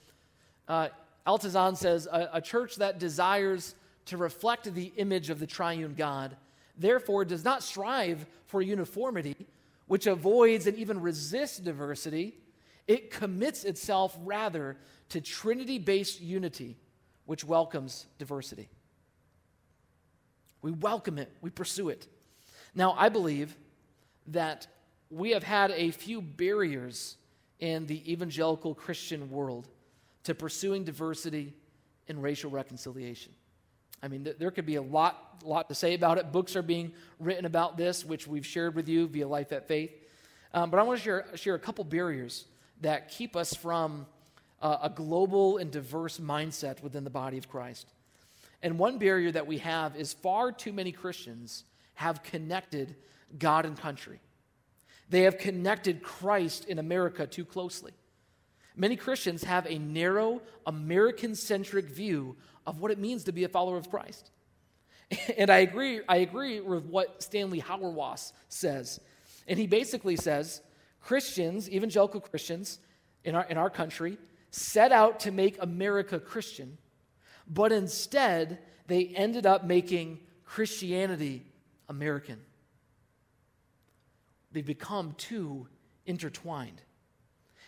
Uh, 0.69 0.89
Al 1.27 1.39
Tizon 1.39 1.77
says, 1.77 2.07
a, 2.11 2.29
a 2.35 2.41
church 2.41 2.77
that 2.77 2.99
desires 2.99 3.75
to 4.07 4.17
reflect 4.17 4.73
the 4.75 4.93
image 4.97 5.31
of 5.31 5.39
the 5.39 5.47
triune 5.47 5.95
God, 5.95 6.37
therefore 6.77 7.25
does 7.25 7.45
not 7.45 7.63
strive 7.63 8.27
for 8.47 8.61
uniformity, 8.61 9.47
which 9.87 10.07
avoids 10.07 10.67
and 10.67 10.77
even 10.77 11.01
resists 11.01 11.59
diversity. 11.59 12.35
It 12.89 13.11
commits 13.11 13.65
itself 13.65 14.19
rather 14.25 14.77
to 15.11 15.21
Trinity 15.21 15.79
based 15.79 16.21
unity, 16.21 16.77
which 17.27 17.45
welcomes 17.45 18.07
diversity. 18.19 18.69
We 20.63 20.71
welcome 20.71 21.19
it, 21.19 21.31
we 21.41 21.51
pursue 21.51 21.89
it. 21.89 22.07
Now, 22.75 22.95
I 22.97 23.09
believe 23.09 23.57
that 24.29 24.67
we 25.11 25.33
have 25.33 25.43
had 25.43 25.73
a 25.73 25.91
few 25.91 26.23
barriers 26.23 27.17
in 27.59 27.87
the 27.87 28.11
evangelical 28.11 28.75
Christian 28.75 29.31
world 29.31 29.69
to 30.25 30.35
pursuing 30.35 30.85
diversity 30.85 31.53
and 32.09 32.23
racial 32.23 32.51
reconciliation. 32.51 33.33
I 34.03 34.09
mean, 34.09 34.25
th- 34.25 34.39
there 34.39 34.51
could 34.51 34.67
be 34.67 34.77
a 34.77 34.83
lot, 34.83 35.43
lot 35.45 35.69
to 35.69 35.75
say 35.75 35.95
about 35.95 36.19
it. 36.19 36.33
Books 36.33 36.57
are 36.57 36.63
being 36.63 36.93
written 37.21 37.45
about 37.45 37.77
this, 37.77 38.05
which 38.05 38.27
we've 38.27 38.47
shared 38.47 38.75
with 38.75 38.89
you 38.89 39.07
via 39.07 39.29
Life 39.29 39.53
at 39.53 39.69
Faith. 39.69 39.93
Um, 40.55 40.71
but 40.71 40.81
I 40.81 40.83
want 40.83 40.99
to 40.99 41.05
share, 41.05 41.27
share 41.35 41.55
a 41.55 41.59
couple 41.59 41.85
barriers 41.85 42.47
that 42.81 43.11
keep 43.11 43.37
us 43.37 43.55
from 43.55 44.07
uh, 44.61 44.79
a 44.83 44.91
global 44.91 45.59
and 45.59 45.71
diverse 45.71 46.19
mindset 46.19 46.83
within 46.83 47.05
the 47.05 47.11
body 47.11 47.39
of 47.39 47.49
Christ. 47.49 47.87
And 48.63 48.79
one 48.79 48.99
barrier 48.99 49.33
that 49.33 49.47
we 49.47 49.59
have 49.59 49.97
is 49.97 50.13
far 50.13 50.53
too 50.53 50.73
many 50.73 50.93
Christians 50.93 51.65
have 51.95 52.23
connected 52.23 52.95
God 53.39 53.67
and 53.67 53.77
country. 53.77 54.21
They 55.09 55.23
have 55.23 55.39
connected 55.39 56.03
Christ 56.03 56.65
in 56.67 56.79
America 56.79 57.27
too 57.27 57.45
closely. 57.45 57.93
Many 58.77 58.97
Christians 58.97 59.45
have 59.45 59.67
a 59.67 59.79
narrow, 59.79 60.41
American 60.67 61.35
centric 61.35 61.87
view 61.87 62.37
of 62.67 62.81
what 62.81 62.91
it 62.91 62.99
means 62.99 63.25
to 63.25 63.33
be 63.33 63.45
a 63.45 63.49
follower 63.49 63.77
of 63.77 63.91
Christ. 63.91 64.31
And 65.37 65.51
I 65.51 65.59
agree, 65.59 66.01
I 66.09 66.17
agree 66.19 66.61
with 66.61 66.87
what 66.87 67.23
Stanley 67.23 67.61
Hauerwas 67.61 68.33
says. 68.49 68.99
And 69.47 69.59
he 69.59 69.67
basically 69.67 70.17
says 70.17 70.63
Christians, 71.03 71.69
evangelical 71.69 72.21
Christians 72.21 72.79
in 73.23 73.35
our, 73.35 73.45
in 73.45 73.59
our 73.59 73.69
country, 73.69 74.17
set 74.51 74.91
out 74.91 75.21
to 75.21 75.31
make 75.31 75.59
America 75.61 76.19
Christian, 76.19 76.79
but 77.47 77.73
instead 77.73 78.59
they 78.87 79.07
ended 79.07 79.47
up 79.47 79.65
making 79.65 80.21
Christianity 80.45 81.45
American. 81.89 82.41
They've 84.53 84.65
become 84.65 85.15
too 85.17 85.69
intertwined. 86.07 86.83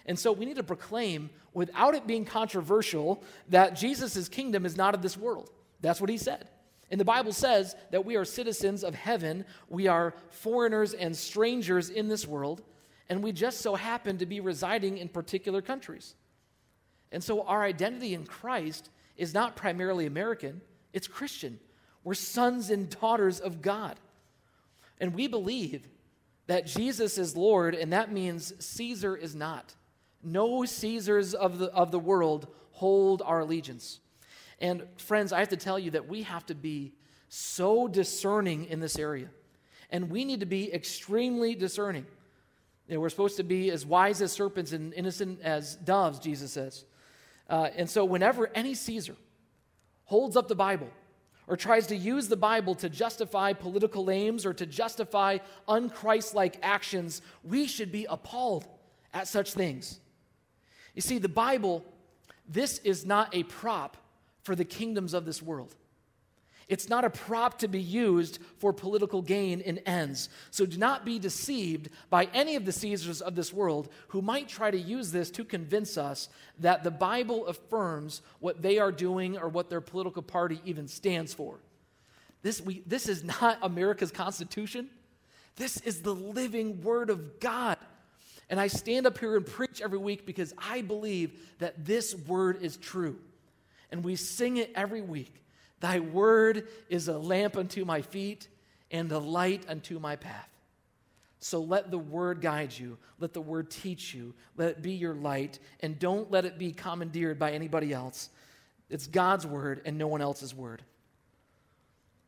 And 0.07 0.19
so 0.19 0.33
we 0.33 0.45
need 0.45 0.57
to 0.57 0.63
proclaim, 0.63 1.31
without 1.55 1.95
it 1.95 2.07
being 2.07 2.25
controversial, 2.25 3.23
that 3.49 3.75
Jesus' 3.75 4.29
kingdom 4.29 4.67
is 4.67 4.77
not 4.77 4.95
of 4.95 5.03
this 5.03 5.17
world. 5.17 5.51
That's 5.81 6.01
what 6.01 6.11
he 6.11 6.19
said. 6.19 6.49
And 6.91 7.01
the 7.01 7.05
Bible 7.05 7.33
says 7.33 7.75
that 7.91 8.05
we 8.05 8.17
are 8.17 8.25
citizens 8.25 8.85
of 8.85 8.95
heaven, 8.95 9.47
we 9.69 9.89
are 9.89 10.15
foreigners 10.29 10.93
and 10.93 11.17
strangers 11.17 11.89
in 11.89 12.09
this 12.09 12.27
world, 12.27 12.63
and 13.09 13.23
we 13.23 13.33
just 13.33 13.63
so 13.63 13.75
happen 13.75 14.19
to 14.19 14.27
be 14.27 14.41
residing 14.41 14.99
in 14.99 15.09
particular 15.09 15.63
countries. 15.63 16.15
And 17.11 17.25
so 17.25 17.43
our 17.43 17.63
identity 17.63 18.15
in 18.15 18.27
Christ 18.27 18.91
is 19.17 19.35
not 19.35 19.57
primarily 19.57 20.07
American, 20.07 20.61
it's 20.93 21.07
Christian. 21.07 21.59
We're 22.03 22.15
sons 22.15 22.71
and 22.71 22.91
daughters 22.91 23.41
of 23.41 23.63
God. 23.63 23.97
And 25.01 25.15
we 25.15 25.27
believe 25.27 25.89
that 26.47 26.67
Jesus 26.67 27.19
is 27.19 27.37
Lord, 27.37 27.75
and 27.75 27.93
that 27.93 28.13
means 28.13 28.53
Caesar 28.59 29.17
is 29.17 29.35
not. 29.35 29.75
No 30.23 30.65
Caesars 30.65 31.35
of 31.35 31.59
the, 31.59 31.67
of 31.73 31.91
the 31.91 31.99
world 31.99 32.47
hold 32.73 33.23
our 33.23 33.41
allegiance. 33.41 34.01
And 34.61 34.85
friends, 34.97 35.33
I 35.33 35.41
have 35.41 35.49
to 35.51 35.57
tell 35.57 35.79
you 35.79 35.93
that 35.93 36.09
we 36.09 36.23
have 36.23 36.47
to 36.47 36.55
be 36.55 36.93
so 37.29 37.89
discerning 37.89 38.67
in 38.67 38.81
this 38.81 38.99
area. 38.99 39.29
And 39.91 40.11
we 40.11 40.25
need 40.25 40.41
to 40.41 40.47
be 40.47 40.73
extremely 40.73 41.55
discerning. 41.55 42.07
You 42.89 42.95
know, 42.95 43.01
we're 43.01 43.09
supposed 43.09 43.37
to 43.39 43.43
be 43.43 43.71
as 43.71 43.87
wise 43.87 44.21
as 44.21 44.33
serpents 44.33 44.73
and 44.73 44.93
innocent 44.95 45.41
as 45.43 45.77
doves, 45.77 46.19
Jesus 46.19 46.53
says. 46.53 46.85
Uh, 47.49 47.69
and 47.77 47.89
so, 47.89 48.05
whenever 48.05 48.51
any 48.55 48.75
Caesar 48.75 49.17
holds 50.05 50.37
up 50.37 50.49
the 50.49 50.55
Bible 50.55 50.89
or 51.47 51.57
tries 51.57 51.87
to 51.89 51.97
use 51.97 52.29
the 52.29 52.37
Bible 52.37 52.75
to 52.77 52.89
justify 52.89 53.53
political 53.53 54.11
aims 54.11 54.47
or 54.47 54.55
to 54.55 54.67
justify 54.67 55.39
unchristlike 55.69 56.57
actions, 56.63 57.21
we 57.43 57.67
should 57.67 57.93
be 57.93 58.07
appalled 58.09 58.67
at 59.13 59.29
such 59.29 59.53
things. 59.53 60.01
You 60.95 61.03
see, 61.03 61.19
the 61.19 61.29
Bible, 61.29 61.85
this 62.49 62.79
is 62.79 63.05
not 63.05 63.35
a 63.35 63.43
prop 63.45 63.97
for 64.43 64.55
the 64.55 64.65
kingdoms 64.65 65.13
of 65.13 65.25
this 65.25 65.43
world. 65.43 65.75
It's 66.69 66.89
not 66.89 67.05
a 67.05 67.11
prop 67.11 67.59
to 67.59 67.69
be 67.69 67.81
used 67.81 68.39
for 68.59 68.73
political 68.73 69.21
gain 69.21 69.61
and 69.61 69.81
ends. 69.85 70.29
So 70.51 70.65
do 70.65 70.79
not 70.79 71.05
be 71.05 71.19
deceived 71.19 71.91
by 72.09 72.29
any 72.33 72.57
of 72.57 72.65
the 72.65 72.73
Caesars 72.73 73.21
of 73.21 73.35
this 73.35 73.53
world 73.53 73.91
who 74.09 74.23
might 74.23 74.49
try 74.49 74.71
to 74.71 74.79
use 74.79 75.13
this 75.13 75.31
to 75.33 75.45
convince 75.45 75.99
us 75.99 76.29
that 76.61 76.83
the 76.83 76.91
Bible 76.91 77.47
affirms 77.47 78.23
what 78.41 78.63
they 78.63 78.79
are 78.79 78.93
doing 78.93 79.37
or 79.37 79.49
what 79.49 79.69
their 79.69 79.83
political 79.83 80.23
party 80.23 80.61
even 80.65 80.89
stands 80.89 81.35
for. 81.35 81.59
This, 82.43 82.61
we, 82.61 82.83
this 82.87 83.09
is 83.09 83.25
not 83.25 83.59
America's 83.63 84.11
Constitution. 84.11 84.89
This 85.57 85.79
is 85.83 86.03
the 86.03 86.15
living 86.15 86.83
Word 86.83 87.11
of 87.11 87.41
God. 87.41 87.79
And 88.51 88.61
I 88.61 88.67
stand 88.67 89.07
up 89.07 89.19
here 89.19 89.37
and 89.37 89.47
preach 89.47 89.81
every 89.81 89.99
week 89.99 90.27
because 90.27 90.53
I 90.59 90.83
believe 90.83 91.33
that 91.59 91.85
this 91.85 92.15
Word 92.15 92.63
is 92.63 92.77
true. 92.77 93.17
And 93.91 94.03
we 94.03 94.17
sing 94.17 94.57
it 94.57 94.73
every 94.75 95.01
week. 95.01 95.44
Thy 95.85 96.01
word 96.01 96.67
is 96.89 97.09
a 97.09 97.19
lamp 97.19 97.59
unto 97.59 97.85
my 97.85 98.01
feet 98.01 98.49
and 98.91 99.13
a 99.13 99.19
light 99.19 99.67
unto 99.69 99.99
my 99.99 100.17
path. 100.17 100.49
So 101.41 101.61
let 101.61 101.91
the 101.91 101.99
word 101.99 102.41
guide 102.41 102.73
you. 102.73 102.97
Let 103.21 103.35
the 103.35 103.43
word 103.43 103.71
teach 103.71 104.15
you. 104.15 104.33
Let 104.57 104.71
it 104.71 104.83
be 104.83 104.93
your 104.93 105.13
light. 105.13 105.59
And 105.81 105.99
don't 105.99 106.31
let 106.31 106.47
it 106.47 106.59
be 106.59 106.73
commandeered 106.73 107.39
by 107.39 107.53
anybody 107.53 107.93
else. 107.93 108.31
It's 108.89 109.07
God's 109.07 109.47
word 109.47 109.83
and 109.85 109.99
no 109.99 110.07
one 110.07 110.23
else's 110.23 110.55
word. 110.55 110.81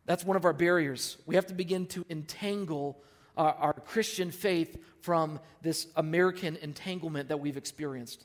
That's 0.04 0.22
one 0.22 0.36
of 0.36 0.44
our 0.44 0.52
barriers. 0.52 1.16
We 1.24 1.36
have 1.36 1.46
to 1.46 1.54
begin 1.54 1.86
to 1.86 2.04
entangle 2.10 3.02
our, 3.38 3.54
our 3.54 3.72
Christian 3.72 4.32
faith 4.32 4.76
from 5.00 5.40
this 5.62 5.86
American 5.96 6.56
entanglement 6.56 7.30
that 7.30 7.40
we've 7.40 7.56
experienced. 7.56 8.22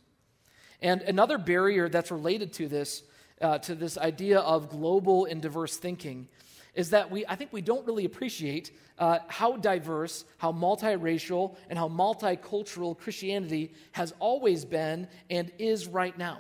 And 0.82 1.02
another 1.04 1.38
barrier 1.38 1.88
that's 1.88 2.12
related 2.12 2.52
to 2.56 2.68
this 2.68 3.04
uh, 3.42 3.58
to 3.60 3.76
this 3.76 3.98
idea 3.98 4.40
of 4.40 4.70
global 4.70 5.26
and 5.26 5.42
diverse 5.42 5.78
thinking 5.78 6.28
is 6.74 6.92
that 6.92 7.12
we, 7.12 7.26
I 7.26 7.36
think 7.36 7.52
we 7.52 7.62
don't 7.62 7.86
really 7.86 8.06
appreciate 8.06 8.72
uh, 8.98 9.20
how 9.28 9.58
diverse, 9.58 10.26
how 10.38 10.52
multiracial, 10.52 11.56
and 11.70 11.78
how 11.78 11.90
multicultural 11.90 12.98
Christianity 12.98 13.74
has 13.92 14.14
always 14.20 14.64
been 14.64 15.08
and 15.30 15.52
is 15.58 15.88
right 15.88 16.18
now. 16.18 16.40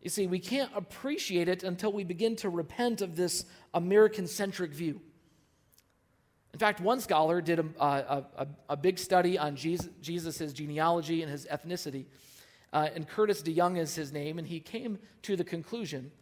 You 0.00 0.10
see, 0.10 0.26
we 0.26 0.38
can't 0.38 0.70
appreciate 0.74 1.48
it 1.48 1.62
until 1.62 1.92
we 1.92 2.04
begin 2.04 2.34
to 2.36 2.48
repent 2.48 3.02
of 3.02 3.16
this 3.16 3.44
American 3.74 4.26
centric 4.26 4.72
view. 4.72 5.00
In 6.52 6.58
fact, 6.58 6.80
one 6.80 7.00
scholar 7.00 7.40
did 7.40 7.60
a, 7.60 7.66
a, 7.78 8.24
a, 8.36 8.46
a 8.70 8.76
big 8.76 8.98
study 8.98 9.38
on 9.38 9.54
Jesus' 9.54 10.52
genealogy 10.52 11.22
and 11.22 11.30
his 11.30 11.46
ethnicity. 11.46 12.06
Uh, 12.72 12.88
and 12.94 13.08
Curtiss 13.08 13.42
DeYoung 13.42 13.78
is 13.78 13.94
his 13.94 14.12
name, 14.12 14.38
and 14.38 14.46
he 14.46 14.60
came 14.60 14.98
to 15.22 15.36
the 15.36 15.44
conclusion 15.44 16.12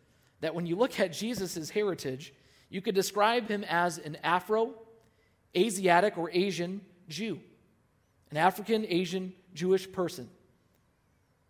that 0.41 0.55
when 0.55 0.67
you 0.67 0.77
look 0.77 0.99
at 0.99 1.13
Jesus' 1.13 1.71
heritage, 1.71 2.33
you 2.71 2.81
could 2.81 2.95
describe 2.95 3.49
him 3.49 3.65
as 3.65 3.99
an 3.99 4.17
Afro, 4.23 4.75
Asiatic, 5.57 6.17
or 6.17 6.31
Asian 6.33 6.81
Jew, 7.09 7.41
an 8.31 8.37
African, 8.37 8.87
Asian, 8.89 9.33
Jewish 9.55 9.91
person. 9.91 10.29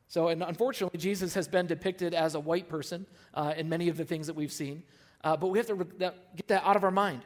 So, 0.09 0.28
and 0.28 0.43
unfortunately, 0.43 0.99
Jesus 0.99 1.35
has 1.35 1.47
been 1.47 1.67
depicted 1.67 2.14
as 2.14 2.35
a 2.35 2.40
white 2.40 2.69
person 2.69 3.07
uh, 3.35 3.55
in 3.57 3.69
many 3.69 3.88
of 3.88 3.97
the 3.97 4.05
things 4.05 4.26
that 4.26 4.35
we've 4.35 4.52
seen, 4.52 4.83
uh, 5.23 5.37
but 5.37 5.49
we 5.49 5.59
have 5.59 5.67
to 5.67 5.75
re- 5.75 5.87
that, 5.99 6.37
get 6.37 6.49
that 6.49 6.64
out 6.64 6.76
of 6.76 6.85
our 6.85 6.90
mind. 6.90 7.23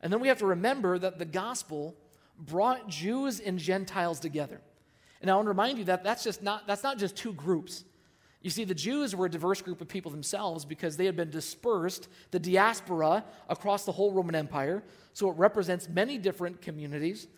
And 0.00 0.12
then 0.12 0.20
we 0.20 0.28
have 0.28 0.38
to 0.38 0.46
remember 0.46 0.98
that 0.98 1.18
the 1.18 1.24
gospel 1.24 1.94
brought 2.36 2.88
Jews 2.88 3.38
and 3.38 3.58
Gentiles 3.58 4.18
together. 4.18 4.60
And 5.22 5.30
I 5.30 5.36
want 5.36 5.46
to 5.46 5.50
remind 5.50 5.78
you 5.78 5.84
that 5.84 6.04
that's 6.04 6.24
just 6.24 6.42
not 6.42 6.66
that's 6.66 6.82
not 6.82 6.98
just 6.98 7.16
two 7.16 7.32
groups. 7.32 7.84
You 8.42 8.50
see, 8.50 8.64
the 8.64 8.74
Jews 8.74 9.14
were 9.14 9.26
a 9.26 9.30
diverse 9.30 9.62
group 9.62 9.80
of 9.80 9.86
people 9.86 10.10
themselves 10.10 10.64
because 10.64 10.96
they 10.96 11.06
had 11.06 11.14
been 11.16 11.30
dispersed, 11.30 12.08
the 12.32 12.40
diaspora, 12.40 13.24
across 13.48 13.84
the 13.84 13.92
whole 13.92 14.12
Roman 14.12 14.34
Empire. 14.34 14.82
So 15.12 15.30
it 15.30 15.36
represents 15.36 15.88
many 15.88 16.18
different 16.18 16.60
communities. 16.60 17.28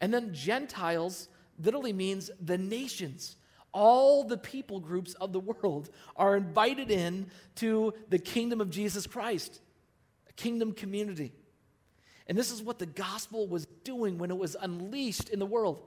And 0.00 0.12
then 0.12 0.34
Gentiles 0.34 1.28
literally 1.62 1.92
means 1.92 2.30
the 2.40 2.58
nations, 2.58 3.36
All 3.72 4.24
the 4.24 4.38
people 4.38 4.80
groups 4.80 5.14
of 5.14 5.32
the 5.32 5.40
world 5.40 5.90
are 6.16 6.36
invited 6.36 6.90
in 6.90 7.30
to 7.56 7.94
the 8.08 8.18
kingdom 8.18 8.60
of 8.60 8.70
Jesus 8.70 9.06
Christ, 9.06 9.60
a 10.28 10.32
kingdom 10.32 10.72
community. 10.72 11.32
And 12.26 12.36
this 12.36 12.50
is 12.50 12.62
what 12.62 12.78
the 12.78 12.86
gospel 12.86 13.46
was 13.46 13.66
doing 13.84 14.18
when 14.18 14.30
it 14.30 14.36
was 14.36 14.56
unleashed 14.60 15.28
in 15.28 15.38
the 15.38 15.46
world. 15.46 15.82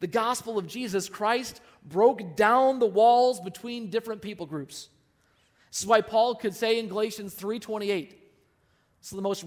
The 0.00 0.06
gospel 0.06 0.58
of 0.58 0.66
Jesus 0.66 1.08
Christ 1.08 1.60
broke 1.84 2.36
down 2.36 2.78
the 2.78 2.86
walls 2.86 3.40
between 3.40 3.90
different 3.90 4.22
people 4.22 4.46
groups. 4.46 4.88
This 5.70 5.80
is 5.80 5.86
why 5.86 6.00
Paul 6.00 6.34
could 6.34 6.54
say 6.54 6.78
in 6.78 6.88
Galatians 6.88 7.34
3:28, 7.34 8.14
it's 9.00 9.10
the 9.10 9.20
most 9.20 9.44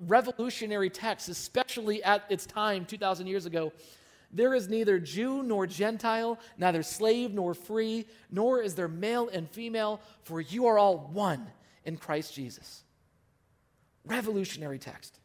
revolutionary 0.00 0.90
text, 0.90 1.28
especially 1.28 2.02
at 2.02 2.24
its 2.28 2.46
time 2.46 2.86
2,000 2.86 3.26
years 3.26 3.46
ago. 3.46 3.72
There 4.30 4.54
is 4.54 4.68
neither 4.68 4.98
Jew 4.98 5.42
nor 5.44 5.66
Gentile, 5.66 6.38
neither 6.58 6.82
slave 6.82 7.32
nor 7.32 7.54
free, 7.54 8.06
nor 8.30 8.60
is 8.60 8.74
there 8.74 8.88
male 8.88 9.28
and 9.28 9.48
female, 9.48 10.00
for 10.22 10.40
you 10.40 10.66
are 10.66 10.76
all 10.76 10.98
one 11.12 11.46
in 11.84 11.96
Christ 11.96 12.34
Jesus. 12.34 12.82
Revolutionary 14.04 14.78
text. 14.78 15.20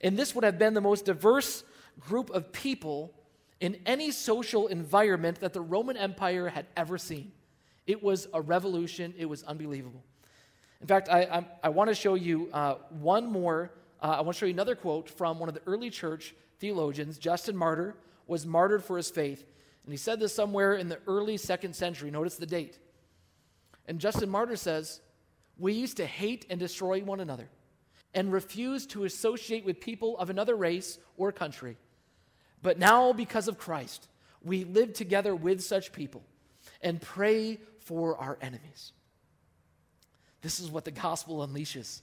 And 0.00 0.18
this 0.18 0.34
would 0.34 0.44
have 0.44 0.58
been 0.58 0.74
the 0.74 0.80
most 0.80 1.04
diverse 1.04 1.62
group 2.00 2.30
of 2.30 2.52
people 2.52 3.14
in 3.60 3.78
any 3.86 4.10
social 4.10 4.66
environment 4.66 5.40
that 5.40 5.52
the 5.52 5.60
Roman 5.60 5.96
Empire 5.96 6.48
had 6.48 6.66
ever 6.76 6.98
seen. 6.98 7.32
It 7.86 8.02
was 8.02 8.28
a 8.32 8.40
revolution, 8.40 9.14
it 9.16 9.26
was 9.26 9.42
unbelievable. 9.44 10.02
In 10.80 10.86
fact, 10.86 11.08
I, 11.08 11.22
I, 11.22 11.46
I 11.64 11.68
want 11.70 11.88
to 11.88 11.94
show 11.94 12.14
you 12.14 12.50
uh, 12.52 12.74
one 12.90 13.26
more. 13.26 13.72
Uh, 14.02 14.16
I 14.18 14.20
want 14.20 14.36
to 14.36 14.40
show 14.40 14.46
you 14.46 14.52
another 14.52 14.74
quote 14.74 15.08
from 15.08 15.38
one 15.38 15.48
of 15.48 15.54
the 15.54 15.62
early 15.66 15.90
church 15.90 16.34
theologians. 16.58 17.18
Justin 17.18 17.56
Martyr 17.56 17.94
was 18.26 18.44
martyred 18.46 18.84
for 18.84 18.96
his 18.96 19.10
faith. 19.10 19.44
And 19.84 19.92
he 19.92 19.96
said 19.96 20.18
this 20.18 20.34
somewhere 20.34 20.74
in 20.74 20.88
the 20.88 20.98
early 21.06 21.36
second 21.36 21.74
century. 21.74 22.10
Notice 22.10 22.36
the 22.36 22.46
date. 22.46 22.78
And 23.86 23.98
Justin 23.98 24.30
Martyr 24.30 24.56
says, 24.56 25.00
We 25.58 25.74
used 25.74 25.98
to 25.98 26.06
hate 26.06 26.46
and 26.48 26.58
destroy 26.58 27.02
one 27.02 27.20
another 27.20 27.48
and 28.14 28.32
refuse 28.32 28.86
to 28.86 29.04
associate 29.04 29.64
with 29.64 29.80
people 29.80 30.16
of 30.18 30.30
another 30.30 30.54
race 30.54 30.98
or 31.16 31.32
country. 31.32 31.76
But 32.64 32.78
now, 32.78 33.12
because 33.12 33.46
of 33.46 33.58
Christ, 33.58 34.08
we 34.42 34.64
live 34.64 34.94
together 34.94 35.36
with 35.36 35.62
such 35.62 35.92
people 35.92 36.24
and 36.80 36.98
pray 36.98 37.58
for 37.80 38.16
our 38.16 38.38
enemies. 38.40 38.92
This 40.40 40.60
is 40.60 40.70
what 40.70 40.86
the 40.86 40.90
gospel 40.90 41.46
unleashes. 41.46 42.00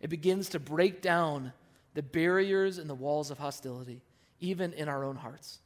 It 0.00 0.10
begins 0.10 0.48
to 0.50 0.58
break 0.58 1.00
down 1.00 1.52
the 1.94 2.02
barriers 2.02 2.78
and 2.78 2.90
the 2.90 2.96
walls 2.96 3.30
of 3.30 3.38
hostility, 3.38 4.02
even 4.40 4.72
in 4.72 4.88
our 4.88 5.04
own 5.04 5.14
hearts. 5.14 5.60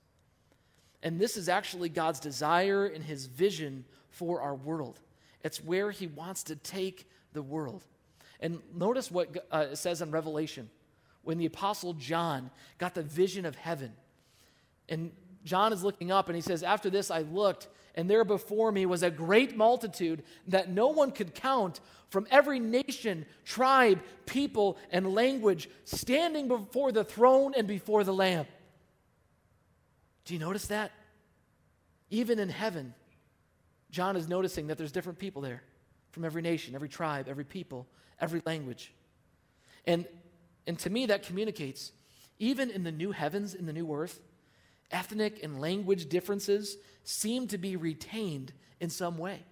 And 1.03 1.19
this 1.19 1.39
is 1.39 1.49
actually 1.49 1.89
God's 1.89 2.21
desire 2.21 2.85
and 2.85 3.03
his 3.03 3.25
vision 3.25 3.87
for 4.11 4.43
our 4.43 4.55
world. 4.55 5.01
It's 5.43 5.65
where 5.65 5.91
he 5.91 6.09
wants 6.09 6.43
to 6.45 6.57
take 6.57 7.09
the 7.33 7.43
world. 7.43 7.85
And 8.39 8.61
notice 8.75 9.11
what 9.11 9.47
uh, 9.51 9.69
it 9.73 9.77
says 9.77 10.03
in 10.03 10.11
Revelation 10.11 10.69
when 11.25 11.39
the 11.39 11.47
Apostle 11.47 11.95
John 11.95 12.51
got 12.79 12.95
the 12.95 13.03
vision 13.03 13.45
of 13.47 13.57
heaven. 13.57 13.93
And 14.89 15.13
John 15.45 15.73
is 15.73 15.83
looking 15.83 16.11
up 16.11 16.29
and 16.29 16.37
he 16.37 16.43
says, 16.43 16.63
After 16.63 16.91
this 16.91 17.11
I 17.11 17.23
looked, 17.23 17.69
and 17.95 18.11
there 18.11 18.25
before 18.25 18.73
me 18.73 18.87
was 18.87 19.03
a 19.03 19.11
great 19.11 19.57
multitude 19.57 20.23
that 20.49 20.69
no 20.69 20.89
one 20.89 21.13
could 21.13 21.35
count 21.35 21.81
from 22.11 22.27
every 22.31 22.59
nation, 22.59 23.27
tribe, 23.45 24.01
people, 24.27 24.79
and 24.91 25.15
language 25.15 25.69
standing 25.85 26.49
before 26.49 26.93
the 26.93 27.05
throne 27.05 27.55
and 27.57 27.67
before 27.67 28.05
the 28.05 28.13
Lamb. 28.13 28.47
Do 30.25 30.35
you 30.35 30.41
notice 30.41 30.67
that? 30.69 30.93
Even 32.11 32.39
in 32.39 32.49
heaven, 32.49 32.95
John 33.91 34.17
is 34.17 34.29
noticing 34.29 34.69
that 34.69 34.79
there's 34.79 34.93
different 34.93 35.19
people 35.19 35.43
there 35.43 35.63
from 36.11 36.25
every 36.25 36.43
nation, 36.43 36.75
every 36.75 36.89
tribe, 36.89 37.27
every 37.29 37.45
people, 37.45 37.87
every 38.21 38.43
language. 38.47 38.93
And, 39.87 40.07
and 40.67 40.79
to 40.81 40.91
me, 40.91 41.07
that 41.07 41.23
communicates 41.23 41.93
even 42.39 42.71
in 42.71 42.85
the 42.85 42.93
new 42.93 43.13
heavens, 43.13 43.55
in 43.55 43.67
the 43.67 43.73
new 43.73 43.93
earth, 43.93 44.21
ethnic 44.91 45.43
and 45.43 45.61
language 45.61 46.09
differences 46.09 46.77
seem 47.05 47.47
to 47.49 47.59
be 47.59 47.77
retained 47.77 48.53
in 48.81 48.91
some 48.91 49.19
way. 49.19 49.45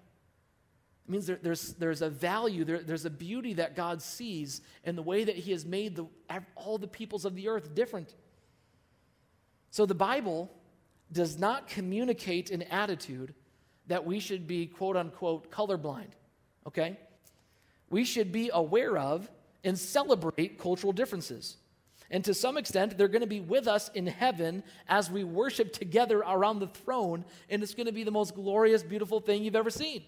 It 1.06 1.10
means 1.10 1.26
there, 1.26 1.38
there's, 1.42 1.74
there's 1.74 2.02
a 2.02 2.08
value, 2.08 2.64
there, 2.64 2.80
there's 2.80 3.04
a 3.04 3.10
beauty 3.10 3.54
that 3.54 3.76
God 3.76 4.02
sees 4.02 4.60
in 4.84 4.96
the 4.96 5.02
way 5.02 5.24
that 5.24 5.36
He 5.36 5.50
has 5.52 5.64
made 5.64 5.96
the, 5.96 6.06
all 6.54 6.78
the 6.78 6.86
peoples 6.86 7.24
of 7.24 7.34
the 7.34 7.48
earth 7.48 7.74
different. 7.74 8.14
So 9.70 9.86
the 9.86 9.94
Bible 9.94 10.50
does 11.10 11.38
not 11.38 11.66
communicate 11.66 12.50
an 12.50 12.62
attitude 12.62 13.34
that 13.88 14.04
we 14.04 14.20
should 14.20 14.46
be, 14.46 14.66
quote 14.66 14.96
unquote, 14.96 15.50
colorblind, 15.50 16.12
okay? 16.66 16.98
We 17.90 18.04
should 18.04 18.32
be 18.32 18.50
aware 18.52 18.96
of 18.96 19.30
and 19.64 19.78
celebrate 19.78 20.58
cultural 20.58 20.92
differences. 20.92 21.56
And 22.10 22.22
to 22.26 22.34
some 22.34 22.58
extent, 22.58 22.98
they're 22.98 23.08
going 23.08 23.22
to 23.22 23.26
be 23.26 23.40
with 23.40 23.66
us 23.66 23.88
in 23.94 24.06
heaven 24.06 24.62
as 24.86 25.10
we 25.10 25.24
worship 25.24 25.72
together 25.72 26.18
around 26.18 26.58
the 26.58 26.66
throne. 26.66 27.24
And 27.48 27.62
it's 27.62 27.74
going 27.74 27.86
to 27.86 27.92
be 27.92 28.04
the 28.04 28.10
most 28.10 28.34
glorious, 28.34 28.82
beautiful 28.82 29.18
thing 29.20 29.42
you've 29.42 29.56
ever 29.56 29.70
seen. 29.70 30.02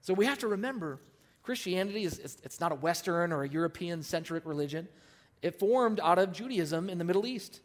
So 0.00 0.14
we 0.14 0.24
have 0.24 0.38
to 0.38 0.48
remember 0.48 0.98
Christianity 1.42 2.04
is 2.04 2.18
it's 2.18 2.60
not 2.60 2.72
a 2.72 2.74
Western 2.74 3.32
or 3.32 3.44
a 3.44 3.48
European 3.48 4.02
centric 4.02 4.46
religion. 4.46 4.88
It 5.42 5.58
formed 5.60 6.00
out 6.00 6.18
of 6.18 6.32
Judaism 6.32 6.88
in 6.88 6.98
the 6.98 7.04
Middle 7.04 7.26
East. 7.26 7.60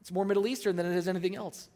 It's 0.00 0.12
more 0.12 0.24
Middle 0.24 0.46
Eastern 0.46 0.76
than 0.76 0.86
it 0.86 0.96
is 0.96 1.08
anything 1.08 1.36
else. 1.36 1.68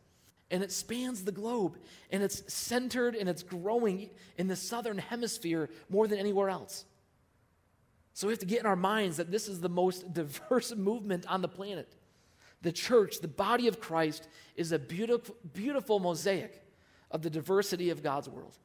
And 0.50 0.62
it 0.62 0.70
spans 0.70 1.24
the 1.24 1.32
globe. 1.32 1.76
And 2.10 2.22
it's 2.22 2.50
centered 2.52 3.14
and 3.14 3.28
it's 3.28 3.42
growing 3.42 4.10
in 4.38 4.46
the 4.46 4.56
southern 4.56 4.98
hemisphere 4.98 5.68
more 5.90 6.06
than 6.06 6.18
anywhere 6.18 6.48
else. 6.48 6.84
So 8.14 8.28
we 8.28 8.32
have 8.32 8.40
to 8.40 8.46
get 8.46 8.60
in 8.60 8.66
our 8.66 8.76
minds 8.76 9.16
that 9.16 9.30
this 9.30 9.48
is 9.48 9.60
the 9.60 9.68
most 9.68 10.12
diverse 10.14 10.74
movement 10.74 11.26
on 11.26 11.42
the 11.42 11.48
planet. 11.48 11.94
The 12.62 12.72
church, 12.72 13.20
the 13.20 13.28
body 13.28 13.68
of 13.68 13.80
Christ, 13.80 14.28
is 14.56 14.72
a 14.72 14.78
beautiful, 14.78 15.36
beautiful 15.52 15.98
mosaic 15.98 16.62
of 17.10 17.20
the 17.20 17.28
diversity 17.28 17.90
of 17.90 18.02
God's 18.02 18.28
world. 18.28 18.56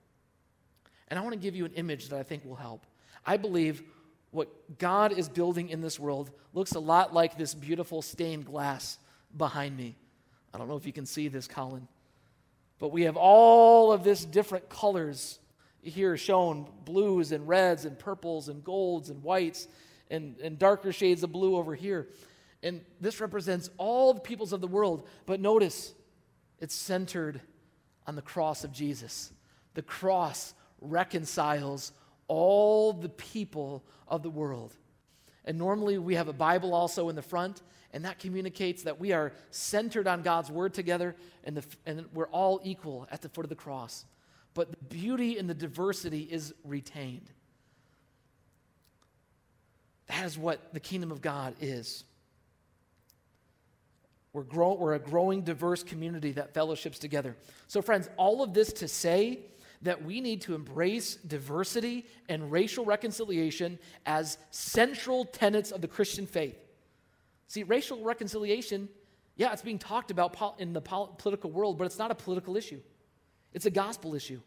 And 1.09 1.19
I 1.19 1.23
want 1.23 1.33
to 1.33 1.39
give 1.39 1.55
you 1.55 1.65
an 1.65 1.73
image 1.73 2.09
that 2.09 2.19
I 2.19 2.23
think 2.23 2.45
will 2.45 2.55
help. 2.55 2.85
I 3.25 3.35
believe 3.35 3.83
what 4.31 4.77
God 4.77 5.11
is 5.11 5.27
building 5.27 5.69
in 5.69 5.81
this 5.81 5.99
world 5.99 6.31
looks 6.53 6.73
a 6.73 6.79
lot 6.79 7.13
like 7.13 7.37
this 7.37 7.53
beautiful 7.53 8.01
stained 8.01 8.45
glass 8.45 8.99
behind 9.35 9.75
me. 9.75 9.95
I 10.53 10.57
don't 10.57 10.67
know 10.67 10.77
if 10.77 10.85
you 10.85 10.93
can 10.93 11.05
see 11.05 11.27
this, 11.27 11.47
Colin. 11.47 11.87
But 12.77 12.91
we 12.91 13.03
have 13.03 13.17
all 13.17 13.91
of 13.91 14.03
this 14.03 14.23
different 14.23 14.69
colors 14.69 15.39
here 15.81 16.17
shown 16.17 16.67
blues 16.85 17.31
and 17.31 17.47
reds 17.47 17.85
and 17.85 17.97
purples 17.97 18.49
and 18.49 18.63
golds 18.63 19.09
and 19.09 19.23
whites 19.23 19.67
and, 20.09 20.37
and 20.39 20.59
darker 20.59 20.91
shades 20.91 21.23
of 21.23 21.31
blue 21.31 21.55
over 21.55 21.75
here. 21.75 22.07
And 22.61 22.81
this 22.99 23.21
represents 23.21 23.69
all 23.77 24.13
the 24.13 24.19
peoples 24.19 24.51
of 24.51 24.61
the 24.61 24.67
world. 24.67 25.07
But 25.25 25.39
notice, 25.39 25.93
it's 26.59 26.75
centered 26.75 27.41
on 28.05 28.15
the 28.15 28.21
cross 28.21 28.63
of 28.63 28.71
Jesus. 28.71 29.31
The 29.75 29.81
cross 29.81 30.53
reconciles 30.81 31.93
all 32.27 32.91
the 32.93 33.09
people 33.09 33.83
of 34.07 34.23
the 34.23 34.29
world. 34.29 34.75
And 35.45 35.57
normally 35.57 35.97
we 35.97 36.15
have 36.15 36.27
a 36.27 36.33
Bible 36.33 36.73
also 36.73 37.09
in 37.09 37.15
the 37.15 37.21
front, 37.21 37.61
and 37.93 38.05
that 38.05 38.19
communicates 38.19 38.83
that 38.83 38.99
we 38.99 39.13
are 39.13 39.31
centered 39.51 40.07
on 40.07 40.21
God's 40.21 40.51
word 40.51 40.73
together, 40.73 41.15
and, 41.43 41.57
the, 41.57 41.63
and 41.85 42.05
we're 42.13 42.27
all 42.27 42.59
equal 42.63 43.07
at 43.09 43.21
the 43.21 43.29
foot 43.29 43.45
of 43.45 43.49
the 43.49 43.55
cross 43.55 44.05
but 44.59 44.71
the 44.71 44.93
beauty 44.93 45.37
and 45.37 45.49
the 45.49 45.53
diversity 45.53 46.27
is 46.29 46.53
retained. 46.65 47.31
That 50.07 50.25
is 50.25 50.37
what 50.37 50.73
the 50.73 50.81
kingdom 50.81 51.13
of 51.13 51.21
God 51.21 51.55
is. 51.61 52.03
We're, 54.33 54.43
grow, 54.43 54.73
we're 54.73 54.95
a 54.95 54.99
growing, 54.99 55.43
diverse 55.43 55.81
community 55.81 56.33
that 56.33 56.53
fellowships 56.53 56.99
together. 56.99 57.37
So, 57.67 57.81
friends, 57.81 58.09
all 58.17 58.43
of 58.43 58.53
this 58.53 58.73
to 58.73 58.89
say 58.89 59.39
that 59.81 60.03
we 60.03 60.19
need 60.19 60.41
to 60.41 60.55
embrace 60.55 61.15
diversity 61.15 62.05
and 62.27 62.51
racial 62.51 62.83
reconciliation 62.83 63.79
as 64.05 64.37
central 64.51 65.23
tenets 65.23 65.71
of 65.71 65.79
the 65.79 65.87
Christian 65.87 66.27
faith. 66.27 66.57
See, 67.47 67.63
racial 67.63 68.03
reconciliation, 68.03 68.89
yeah, 69.37 69.53
it's 69.53 69.61
being 69.61 69.79
talked 69.79 70.11
about 70.11 70.35
in 70.59 70.73
the 70.73 70.81
political 70.81 71.49
world, 71.49 71.77
but 71.77 71.85
it's 71.85 71.97
not 71.97 72.11
a 72.11 72.15
political 72.15 72.57
issue. 72.57 72.81
It's 73.53 73.65
a 73.65 73.71
gospel 73.71 74.15
issue. 74.15 74.41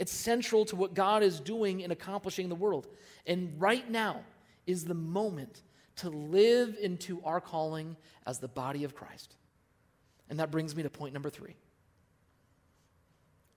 It's 0.00 0.12
central 0.12 0.64
to 0.64 0.76
what 0.76 0.94
God 0.94 1.22
is 1.22 1.40
doing 1.40 1.80
in 1.80 1.90
accomplishing 1.90 2.48
the 2.48 2.54
world. 2.54 2.86
And 3.26 3.52
right 3.60 3.88
now 3.88 4.22
is 4.66 4.86
the 4.86 4.94
moment 4.94 5.60
to 5.96 6.08
live 6.08 6.78
into 6.80 7.20
our 7.22 7.38
calling 7.38 7.98
as 8.26 8.38
the 8.38 8.48
body 8.48 8.84
of 8.84 8.94
Christ. 8.94 9.36
And 10.30 10.38
that 10.38 10.50
brings 10.50 10.74
me 10.74 10.82
to 10.84 10.88
point 10.88 11.12
number 11.12 11.28
three. 11.28 11.54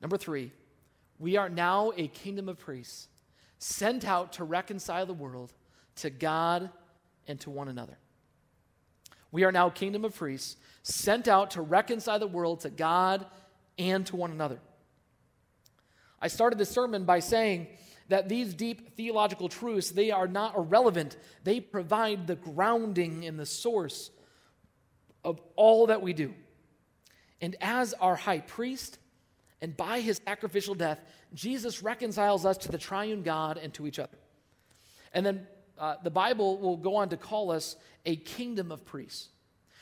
Number 0.02 0.18
three, 0.18 0.52
we 1.18 1.38
are 1.38 1.48
now 1.48 1.94
a 1.96 2.10
kingdom 2.10 2.50
of 2.50 2.60
priests 2.60 3.08
sent 3.58 4.04
out 4.04 4.34
to 4.34 4.44
reconcile 4.44 5.06
the 5.06 5.14
world 5.14 5.54
to 5.96 6.10
God 6.10 6.70
and 7.26 7.40
to 7.40 7.52
one 7.52 7.70
another. 7.70 7.98
We 9.32 9.46
are 9.46 9.52
now 9.54 9.70
kingdom 9.70 10.04
of 10.04 10.14
priests 10.14 10.58
sent 10.82 11.30
out 11.30 11.52
to 11.52 11.62
reconcile 11.62 12.20
the 12.20 12.28
world 12.28 12.60
to 12.62 12.70
God 12.70 13.26
and 13.78 14.06
to 14.08 14.18
one 14.18 14.32
another. 14.32 14.60
I 16.24 16.30
started 16.30 16.58
the 16.58 16.66
sermon 16.66 17.04
by 17.04 17.20
saying 17.20 17.68
that 18.08 18.30
these 18.30 18.54
deep 18.54 18.96
theological 18.96 19.50
truths 19.50 19.90
they 19.90 20.10
are 20.10 20.26
not 20.26 20.56
irrelevant. 20.56 21.18
They 21.44 21.60
provide 21.60 22.28
the 22.28 22.38
grounding 22.38 23.26
and 23.26 23.38
the 23.38 23.46
source 23.46 24.10
of 25.26 25.42
all 25.58 25.88
that 25.88 26.02
we 26.02 26.14
do. 26.14 26.34
And 27.42 27.58
as 27.60 27.94
our 27.96 28.16
high 28.16 28.40
priest 28.40 29.00
and 29.62 29.76
by 29.76 30.00
his 30.00 30.22
sacrificial 30.26 30.76
death, 30.76 31.00
Jesus 31.34 31.84
reconciles 31.84 32.46
us 32.46 32.58
to 32.60 32.72
the 32.72 32.78
triune 32.78 33.22
God 33.22 33.58
and 33.58 33.74
to 33.74 33.86
each 33.86 34.00
other. 34.00 34.18
And 35.12 35.26
then 35.26 35.46
uh, 35.78 35.96
the 36.04 36.10
Bible 36.10 36.58
will 36.58 36.78
go 36.78 36.96
on 36.96 37.10
to 37.10 37.18
call 37.18 37.52
us 37.52 37.76
a 38.06 38.16
kingdom 38.16 38.72
of 38.72 38.86
priests. 38.86 39.28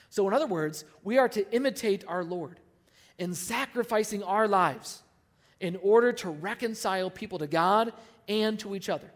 So, 0.09 0.27
in 0.27 0.33
other 0.33 0.47
words, 0.47 0.85
we 1.03 1.19
are 1.19 1.29
to 1.29 1.53
imitate 1.53 2.03
our 2.07 2.23
Lord 2.23 2.59
in 3.19 3.35
sacrificing 3.35 4.23
our 4.23 4.47
lives 4.47 5.03
in 5.61 5.77
order 5.81 6.11
to 6.11 6.29
reconcile 6.29 7.09
people 7.09 7.37
to 7.39 7.47
God 7.47 7.93
and 8.27 8.59
to 8.59 8.75
each 8.75 8.89
other. 8.89 9.09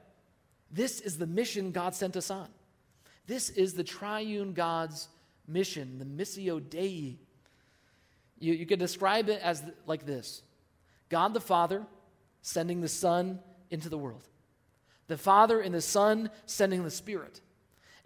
This 0.71 1.01
is 1.01 1.17
the 1.17 1.27
mission 1.27 1.71
God 1.71 1.95
sent 1.95 2.15
us 2.15 2.31
on. 2.31 2.47
This 3.27 3.49
is 3.49 3.73
the 3.73 3.84
triune 3.84 4.53
God's 4.53 5.10
mission, 5.47 5.97
the 5.97 6.05
Missio 6.05 6.60
Dei. 6.60 7.17
You, 8.39 8.53
you 8.53 8.65
could 8.65 8.79
describe 8.79 9.27
it 9.29 9.41
as 9.41 9.63
like 9.88 10.05
this 10.05 10.43
God 11.10 11.34
the 11.34 11.41
Father 11.41 11.86
sending 12.43 12.81
the 12.81 12.88
Son 12.88 13.39
into 13.71 13.89
the 13.89 13.97
world, 13.97 14.27
the 15.08 15.17
Father 15.17 15.60
and 15.60 15.73
the 15.73 15.81
Son 15.81 16.29
sending 16.45 16.84
the 16.84 16.91
Spirit, 16.91 17.41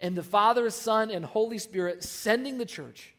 and 0.00 0.16
the 0.16 0.22
Father, 0.22 0.70
Son, 0.70 1.10
and 1.10 1.26
Holy 1.26 1.58
Spirit 1.58 2.02
sending 2.02 2.56
the 2.56 2.64
church 2.64 3.14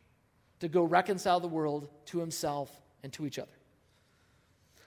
to 0.62 0.68
go 0.68 0.84
reconcile 0.84 1.40
the 1.40 1.48
world 1.48 1.90
to 2.06 2.20
Himself 2.20 2.82
and 3.04 3.14
to 3.14 3.28
each 3.28 3.38
other. 3.38 3.52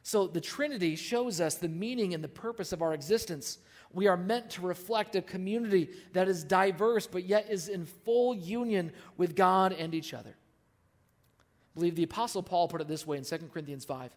So 0.06 0.26
the 0.26 0.40
Trinity 0.40 0.96
shows 0.96 1.40
us 1.40 1.54
the 1.54 1.66
meaning 1.66 2.12
and 2.12 2.22
the 2.22 2.28
purpose 2.28 2.72
of 2.72 2.82
our 2.82 2.92
existence. 2.92 3.56
We 3.90 4.06
are 4.06 4.18
meant 4.18 4.50
to 4.50 4.60
reflect 4.60 5.16
a 5.16 5.22
community 5.22 5.88
that 6.12 6.28
is 6.28 6.44
diverse, 6.44 7.06
but 7.06 7.24
yet 7.24 7.46
is 7.48 7.68
in 7.68 7.86
full 7.86 8.34
union 8.34 8.92
with 9.16 9.34
God 9.34 9.72
and 9.72 9.94
each 9.94 10.12
other. 10.12 10.28
I 10.28 11.74
believe 11.74 11.94
the 11.94 12.02
Apostle 12.02 12.42
Paul 12.42 12.68
put 12.68 12.82
it 12.82 12.86
this 12.86 13.06
way 13.06 13.16
in 13.16 13.24
2 13.24 13.48
Corinthians 13.50 13.86
5. 13.86 14.10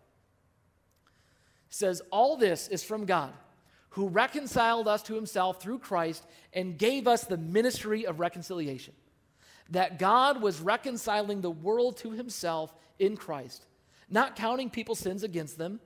He 1.69 1.73
says, 1.73 2.01
All 2.11 2.35
this 2.35 2.67
is 2.67 2.83
from 2.83 3.05
God, 3.05 3.31
who 3.91 4.09
reconciled 4.09 4.89
us 4.89 5.01
to 5.03 5.15
himself 5.15 5.61
through 5.61 5.79
Christ 5.79 6.25
and 6.51 6.77
gave 6.77 7.07
us 7.07 7.23
the 7.23 7.37
ministry 7.37 8.05
of 8.05 8.19
reconciliation. 8.19 8.93
That 9.69 9.99
God 9.99 10.41
was 10.41 10.59
reconciling 10.59 11.39
the 11.39 11.49
world 11.49 11.95
to 11.99 12.11
himself 12.11 12.75
in 12.99 13.15
Christ 13.15 13.65
not 14.09 14.35
counting 14.35 14.69
people's 14.69 14.99
sins 14.99 15.23
against 15.23 15.57
them, 15.57 15.79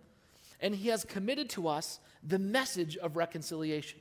and 0.60 0.76
he 0.76 0.90
has 0.90 1.04
committed 1.04 1.50
to 1.52 1.68
us 1.68 2.00
the 2.24 2.40
message 2.40 2.98
of 2.98 3.16
reconciliation. 3.16 4.00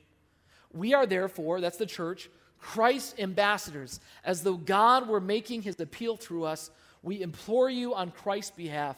We 0.73 0.93
are 0.93 1.05
therefore, 1.05 1.59
that's 1.59 1.77
the 1.77 1.85
church, 1.85 2.29
Christ's 2.59 3.19
ambassadors. 3.19 3.99
As 4.23 4.43
though 4.43 4.57
God 4.57 5.07
were 5.07 5.19
making 5.19 5.63
his 5.63 5.79
appeal 5.79 6.15
through 6.15 6.43
us, 6.43 6.69
we 7.01 7.21
implore 7.21 7.69
you 7.69 7.95
on 7.95 8.11
Christ's 8.11 8.51
behalf 8.51 8.95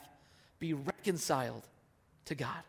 be 0.59 0.73
reconciled 0.73 1.67
to 2.25 2.36
God. 2.36 2.63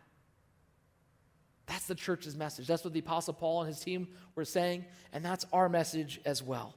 That's 1.66 1.86
the 1.86 1.94
church's 1.94 2.36
message. 2.36 2.66
That's 2.66 2.84
what 2.84 2.92
the 2.92 3.00
Apostle 3.00 3.34
Paul 3.34 3.62
and 3.62 3.68
his 3.68 3.80
team 3.80 4.08
were 4.34 4.44
saying, 4.44 4.84
and 5.12 5.24
that's 5.24 5.46
our 5.52 5.68
message 5.68 6.20
as 6.24 6.42
well. 6.42 6.74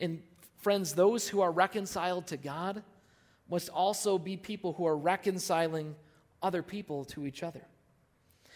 And 0.00 0.22
friends, 0.58 0.94
those 0.94 1.28
who 1.28 1.40
are 1.40 1.50
reconciled 1.50 2.28
to 2.28 2.36
God, 2.36 2.82
must 3.48 3.68
also 3.68 4.18
be 4.18 4.36
people 4.36 4.74
who 4.74 4.86
are 4.86 4.96
reconciling 4.96 5.94
other 6.42 6.62
people 6.62 7.04
to 7.06 7.26
each 7.26 7.42
other. 7.42 7.62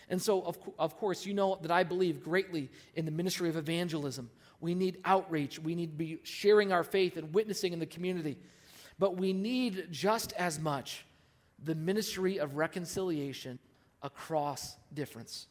And 0.08 0.20
so, 0.20 0.42
of, 0.42 0.58
of 0.78 0.96
course, 0.98 1.24
you 1.24 1.32
know 1.32 1.58
that 1.62 1.70
I 1.70 1.84
believe 1.84 2.22
greatly 2.22 2.70
in 2.94 3.04
the 3.04 3.10
ministry 3.10 3.48
of 3.48 3.56
evangelism. 3.56 4.30
We 4.60 4.74
need 4.74 4.98
outreach, 5.04 5.58
we 5.58 5.74
need 5.74 5.92
to 5.92 5.96
be 5.96 6.18
sharing 6.22 6.72
our 6.72 6.84
faith 6.84 7.16
and 7.16 7.34
witnessing 7.34 7.72
in 7.72 7.78
the 7.78 7.86
community. 7.86 8.38
But 8.98 9.16
we 9.16 9.32
need 9.32 9.88
just 9.90 10.32
as 10.34 10.60
much 10.60 11.04
the 11.64 11.74
ministry 11.74 12.38
of 12.38 12.56
reconciliation 12.56 13.58
across 14.02 14.76
difference. 14.92 15.46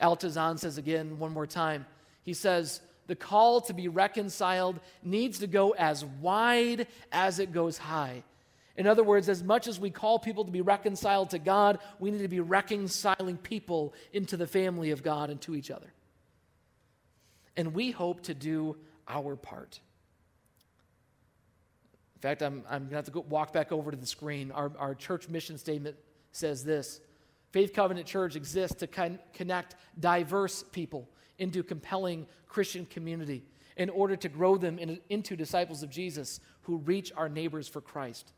Al 0.00 0.16
Tizon 0.16 0.58
says 0.58 0.78
again 0.78 1.18
one 1.18 1.32
more 1.32 1.46
time, 1.46 1.86
he 2.22 2.34
says, 2.34 2.80
the 3.06 3.16
call 3.16 3.60
to 3.62 3.74
be 3.74 3.88
reconciled 3.88 4.80
needs 5.02 5.40
to 5.40 5.46
go 5.46 5.70
as 5.70 6.04
wide 6.04 6.86
as 7.10 7.38
it 7.38 7.52
goes 7.52 7.78
high. 7.78 8.22
In 8.76 8.86
other 8.86 9.02
words, 9.02 9.28
as 9.28 9.42
much 9.42 9.66
as 9.66 9.78
we 9.78 9.90
call 9.90 10.18
people 10.18 10.44
to 10.44 10.50
be 10.50 10.62
reconciled 10.62 11.30
to 11.30 11.38
God, 11.38 11.78
we 11.98 12.10
need 12.10 12.22
to 12.22 12.28
be 12.28 12.40
reconciling 12.40 13.36
people 13.36 13.92
into 14.12 14.36
the 14.36 14.46
family 14.46 14.92
of 14.92 15.02
God 15.02 15.30
and 15.30 15.40
to 15.42 15.54
each 15.54 15.70
other. 15.70 15.92
And 17.56 17.74
we 17.74 17.90
hope 17.90 18.22
to 18.22 18.34
do 18.34 18.76
our 19.06 19.36
part. 19.36 19.78
In 22.16 22.20
fact, 22.22 22.42
I'm, 22.42 22.62
I'm 22.70 22.82
going 22.82 22.90
to 22.90 22.96
have 22.96 23.04
to 23.06 23.10
go 23.10 23.24
walk 23.28 23.52
back 23.52 23.72
over 23.72 23.90
to 23.90 23.96
the 23.96 24.06
screen. 24.06 24.52
Our, 24.52 24.72
our 24.78 24.94
church 24.94 25.28
mission 25.28 25.58
statement 25.58 25.96
says 26.30 26.64
this 26.64 27.00
Faith 27.50 27.74
Covenant 27.74 28.06
Church 28.06 28.36
exists 28.36 28.76
to 28.76 28.86
con- 28.86 29.18
connect 29.34 29.74
diverse 30.00 30.62
people 30.72 31.08
into 31.42 31.64
compelling 31.64 32.24
Christian 32.46 32.86
community 32.86 33.42
in 33.76 33.90
order 33.90 34.14
to 34.14 34.28
grow 34.28 34.56
them 34.56 34.78
in, 34.78 35.00
into 35.08 35.34
disciples 35.34 35.82
of 35.82 35.90
Jesus 35.90 36.38
who 36.62 36.76
reach 36.78 37.10
our 37.16 37.28
neighbors 37.28 37.66
for 37.66 37.80
Christ. 37.80 38.30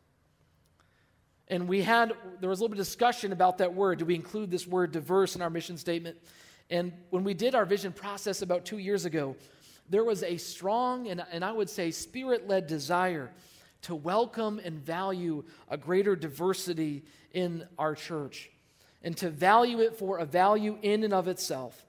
And 1.48 1.68
we 1.68 1.82
had, 1.82 2.14
there 2.40 2.48
was 2.48 2.60
a 2.60 2.62
little 2.62 2.74
bit 2.74 2.80
of 2.80 2.86
discussion 2.86 3.32
about 3.32 3.58
that 3.58 3.74
word. 3.74 3.98
Do 3.98 4.06
we 4.06 4.14
include 4.14 4.50
this 4.50 4.66
word 4.66 4.92
diverse 4.92 5.36
in 5.36 5.42
our 5.42 5.50
mission 5.50 5.76
statement? 5.76 6.16
And 6.70 6.94
when 7.10 7.24
we 7.24 7.34
did 7.34 7.54
our 7.54 7.66
vision 7.66 7.92
process 7.92 8.40
about 8.40 8.64
two 8.64 8.78
years 8.78 9.04
ago, 9.04 9.36
there 9.90 10.02
was 10.02 10.22
a 10.22 10.38
strong 10.38 11.08
and, 11.08 11.22
and 11.30 11.44
I 11.44 11.52
would 11.52 11.68
say 11.68 11.90
spirit 11.90 12.48
led 12.48 12.66
desire 12.66 13.30
to 13.82 13.94
welcome 13.94 14.62
and 14.64 14.78
value 14.78 15.44
a 15.68 15.76
greater 15.76 16.16
diversity 16.16 17.04
in 17.32 17.66
our 17.78 17.94
church 17.94 18.50
and 19.02 19.14
to 19.18 19.28
value 19.28 19.80
it 19.80 19.98
for 19.98 20.16
a 20.16 20.24
value 20.24 20.78
in 20.80 21.04
and 21.04 21.12
of 21.12 21.28
itself. 21.28 21.84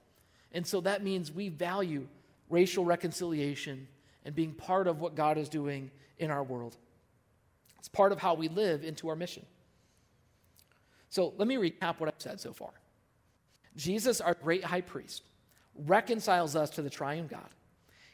And 0.56 0.66
so 0.66 0.80
that 0.80 1.04
means 1.04 1.30
we 1.30 1.50
value 1.50 2.06
racial 2.48 2.82
reconciliation 2.82 3.86
and 4.24 4.34
being 4.34 4.54
part 4.54 4.88
of 4.88 5.02
what 5.02 5.14
God 5.14 5.36
is 5.36 5.50
doing 5.50 5.90
in 6.16 6.30
our 6.30 6.42
world. 6.42 6.78
It's 7.78 7.88
part 7.88 8.10
of 8.10 8.18
how 8.18 8.32
we 8.32 8.48
live 8.48 8.82
into 8.82 9.10
our 9.10 9.16
mission. 9.16 9.44
So 11.10 11.34
let 11.36 11.46
me 11.46 11.56
recap 11.56 12.00
what 12.00 12.08
I've 12.08 12.14
said 12.16 12.40
so 12.40 12.54
far. 12.54 12.70
Jesus, 13.76 14.22
our 14.22 14.32
great 14.32 14.64
high 14.64 14.80
priest, 14.80 15.24
reconciles 15.84 16.56
us 16.56 16.70
to 16.70 16.80
the 16.80 16.88
triune 16.88 17.26
God. 17.26 17.50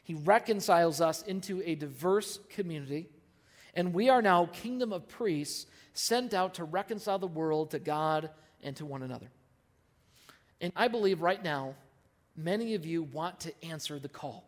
He 0.03 0.13
reconciles 0.13 0.99
us 0.99 1.21
into 1.21 1.63
a 1.63 1.75
diverse 1.75 2.39
community, 2.49 3.07
and 3.73 3.93
we 3.93 4.09
are 4.09 4.21
now 4.21 4.47
kingdom 4.47 4.91
of 4.91 5.07
priests 5.07 5.65
sent 5.93 6.33
out 6.33 6.55
to 6.55 6.65
reconcile 6.65 7.19
the 7.19 7.25
world 7.25 7.71
to 7.71 7.79
God 7.79 8.31
and 8.61 8.75
to 8.75 8.85
one 8.85 9.01
another. 9.01 9.31
And 10.59 10.73
I 10.75 10.89
believe 10.89 11.21
right 11.21 11.41
now 11.41 11.75
many 12.35 12.75
of 12.75 12.85
you 12.85 13.03
want 13.03 13.39
to 13.41 13.65
answer 13.65 13.99
the 13.99 14.09
call. 14.09 14.43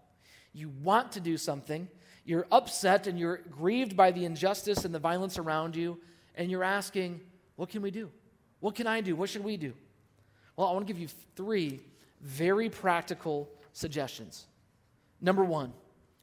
You 0.54 0.69
want 0.82 1.12
to 1.13 1.19
do 1.19 1.38
something. 1.38 1.88
You're 2.24 2.48
upset 2.52 3.08
and 3.08 3.19
you're 3.19 3.38
grieved 3.52 3.95
by 3.95 4.12
the 4.12 4.26
injustice 4.26 4.86
and 4.86 4.93
the 4.93 5.00
violence 5.00 5.38
around 5.38 5.76
you, 5.76 6.00
and 6.36 6.50
you're 6.50 6.63
asking, 6.63 7.21
What 7.56 7.69
can 7.69 7.82
we 7.82 7.91
do? 7.91 8.10
What 8.60 8.76
can 8.76 8.88
I 8.88 9.02
do? 9.02 9.15
What 9.15 9.30
should 9.30 9.43
we 9.43 9.58
do? 9.58 9.74
Well, 10.56 10.67
I 10.67 10.71
want 10.71 10.88
to 10.88 10.93
give 10.93 11.02
you 11.02 11.10
three 11.36 11.82
very 12.21 12.69
practical 12.69 13.50
suggestions. 13.74 14.45
Number 15.21 15.43
one, 15.43 15.74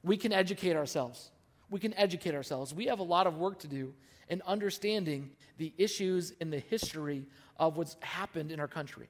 we 0.02 0.16
can 0.16 0.32
educate 0.32 0.74
ourselves. 0.74 1.30
We 1.70 1.78
can 1.78 1.94
educate 1.94 2.34
ourselves. 2.34 2.74
We 2.74 2.86
have 2.86 2.98
a 2.98 3.04
lot 3.04 3.26
of 3.26 3.36
work 3.36 3.58
to 3.60 3.68
do 3.68 3.94
in 4.28 4.42
understanding 4.46 5.30
the 5.58 5.72
issues 5.78 6.32
in 6.40 6.50
the 6.50 6.58
history 6.58 7.26
of 7.58 7.76
what's 7.76 7.96
happened 8.00 8.50
in 8.50 8.60
our 8.60 8.68
country. 8.68 9.08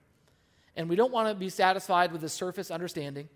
And 0.76 0.88
we 0.88 0.96
don't 0.96 1.12
want 1.12 1.28
to 1.28 1.34
be 1.34 1.48
satisfied 1.48 2.12
with 2.12 2.24
a 2.24 2.28
surface 2.28 2.70
understanding. 2.70 3.28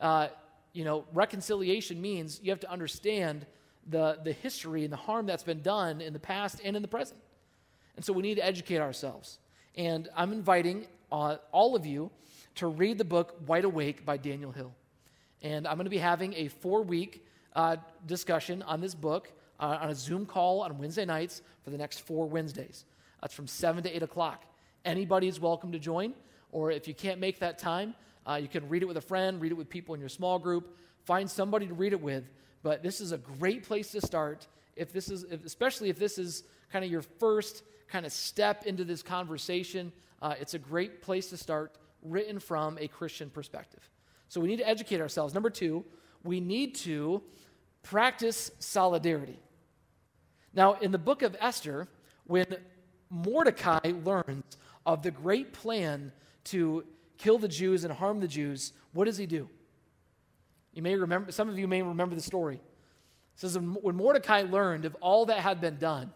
Uh, 0.00 0.28
you 0.72 0.84
know, 0.84 1.04
reconciliation 1.12 2.00
means 2.00 2.40
you 2.42 2.50
have 2.50 2.60
to 2.60 2.70
understand 2.70 3.46
the, 3.88 4.18
the 4.22 4.32
history 4.32 4.84
and 4.84 4.92
the 4.92 4.96
harm 4.96 5.26
that's 5.26 5.42
been 5.42 5.62
done 5.62 6.00
in 6.00 6.12
the 6.12 6.18
past 6.18 6.60
and 6.64 6.76
in 6.76 6.82
the 6.82 6.88
present. 6.88 7.20
And 7.96 8.04
so 8.04 8.12
we 8.12 8.22
need 8.22 8.36
to 8.36 8.44
educate 8.44 8.78
ourselves. 8.78 9.38
And 9.76 10.08
I'm 10.16 10.32
inviting 10.32 10.86
uh, 11.12 11.36
all 11.52 11.76
of 11.76 11.86
you 11.86 12.10
to 12.56 12.66
read 12.66 12.98
the 12.98 13.04
book 13.04 13.36
Wide 13.46 13.64
Awake 13.64 14.04
by 14.04 14.16
Daniel 14.16 14.52
Hill. 14.52 14.72
And 15.42 15.66
I'm 15.66 15.76
going 15.76 15.84
to 15.84 15.90
be 15.90 15.98
having 15.98 16.32
a 16.34 16.48
four 16.48 16.82
week 16.82 17.24
uh, 17.54 17.76
discussion 18.06 18.62
on 18.62 18.80
this 18.80 18.94
book 18.94 19.30
uh, 19.60 19.78
on 19.82 19.90
a 19.90 19.94
Zoom 19.94 20.26
call 20.26 20.62
on 20.62 20.78
Wednesday 20.78 21.04
nights 21.04 21.42
for 21.62 21.70
the 21.70 21.78
next 21.78 22.00
four 22.00 22.26
Wednesdays. 22.26 22.84
That's 23.20 23.34
from 23.34 23.46
7 23.46 23.82
to 23.84 23.96
8 23.96 24.02
o'clock. 24.02 24.44
Anybody 24.84 25.28
is 25.28 25.40
welcome 25.40 25.72
to 25.72 25.78
join. 25.78 26.14
Or 26.54 26.70
if 26.70 26.86
you 26.86 26.94
can't 26.94 27.18
make 27.18 27.40
that 27.40 27.58
time, 27.58 27.96
uh, 28.24 28.36
you 28.36 28.46
can 28.46 28.68
read 28.68 28.82
it 28.82 28.86
with 28.86 28.96
a 28.96 29.02
friend, 29.02 29.42
read 29.42 29.50
it 29.50 29.56
with 29.56 29.68
people 29.68 29.92
in 29.92 30.00
your 30.00 30.08
small 30.08 30.38
group, 30.38 30.78
find 31.04 31.28
somebody 31.28 31.66
to 31.66 31.74
read 31.74 31.92
it 31.92 32.00
with. 32.00 32.24
but 32.62 32.82
this 32.82 33.00
is 33.00 33.12
a 33.12 33.18
great 33.18 33.64
place 33.64 33.90
to 33.90 34.00
start. 34.00 34.46
If 34.74 34.90
this 34.90 35.10
is, 35.10 35.24
if, 35.24 35.44
especially 35.44 35.90
if 35.90 35.98
this 35.98 36.16
is 36.16 36.44
kind 36.72 36.84
of 36.84 36.90
your 36.90 37.02
first 37.02 37.64
kind 37.88 38.06
of 38.06 38.12
step 38.12 38.64
into 38.64 38.84
this 38.84 39.02
conversation, 39.02 39.92
uh, 40.22 40.34
it's 40.40 40.54
a 40.54 40.58
great 40.58 41.02
place 41.02 41.28
to 41.30 41.36
start, 41.36 41.76
written 42.02 42.38
from 42.38 42.78
a 42.78 42.86
Christian 42.86 43.30
perspective. 43.30 43.80
So 44.28 44.40
we 44.40 44.48
need 44.48 44.58
to 44.58 44.68
educate 44.68 45.00
ourselves. 45.00 45.34
Number 45.34 45.50
two, 45.50 45.84
we 46.22 46.40
need 46.40 46.76
to 46.76 47.22
practice 47.82 48.50
solidarity. 48.60 49.40
Now, 50.54 50.74
in 50.74 50.92
the 50.92 50.98
book 50.98 51.22
of 51.22 51.36
Esther, 51.40 51.88
when 52.26 52.46
Mordecai 53.10 53.92
learns 54.04 54.56
of 54.86 55.02
the 55.02 55.10
great 55.10 55.52
plan 55.52 56.12
to 56.44 56.84
kill 57.18 57.38
the 57.38 57.48
Jews 57.48 57.84
and 57.84 57.92
harm 57.92 58.20
the 58.20 58.28
Jews, 58.28 58.72
what 58.92 59.04
does 59.04 59.16
he 59.16 59.26
do? 59.26 59.48
You 60.72 60.82
may 60.82 60.96
remember, 60.96 61.32
some 61.32 61.48
of 61.48 61.58
you 61.58 61.68
may 61.68 61.82
remember 61.82 62.14
the 62.14 62.22
story. 62.22 62.56
It 62.56 62.60
says, 63.36 63.58
when 63.58 63.96
Mordecai 63.96 64.42
learned 64.42 64.84
of 64.84 64.96
all 65.00 65.26
that 65.26 65.38
had 65.38 65.60
been 65.60 65.76
done, 65.76 66.12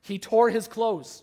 he 0.00 0.18
tore 0.18 0.50
his 0.50 0.68
clothes. 0.68 1.22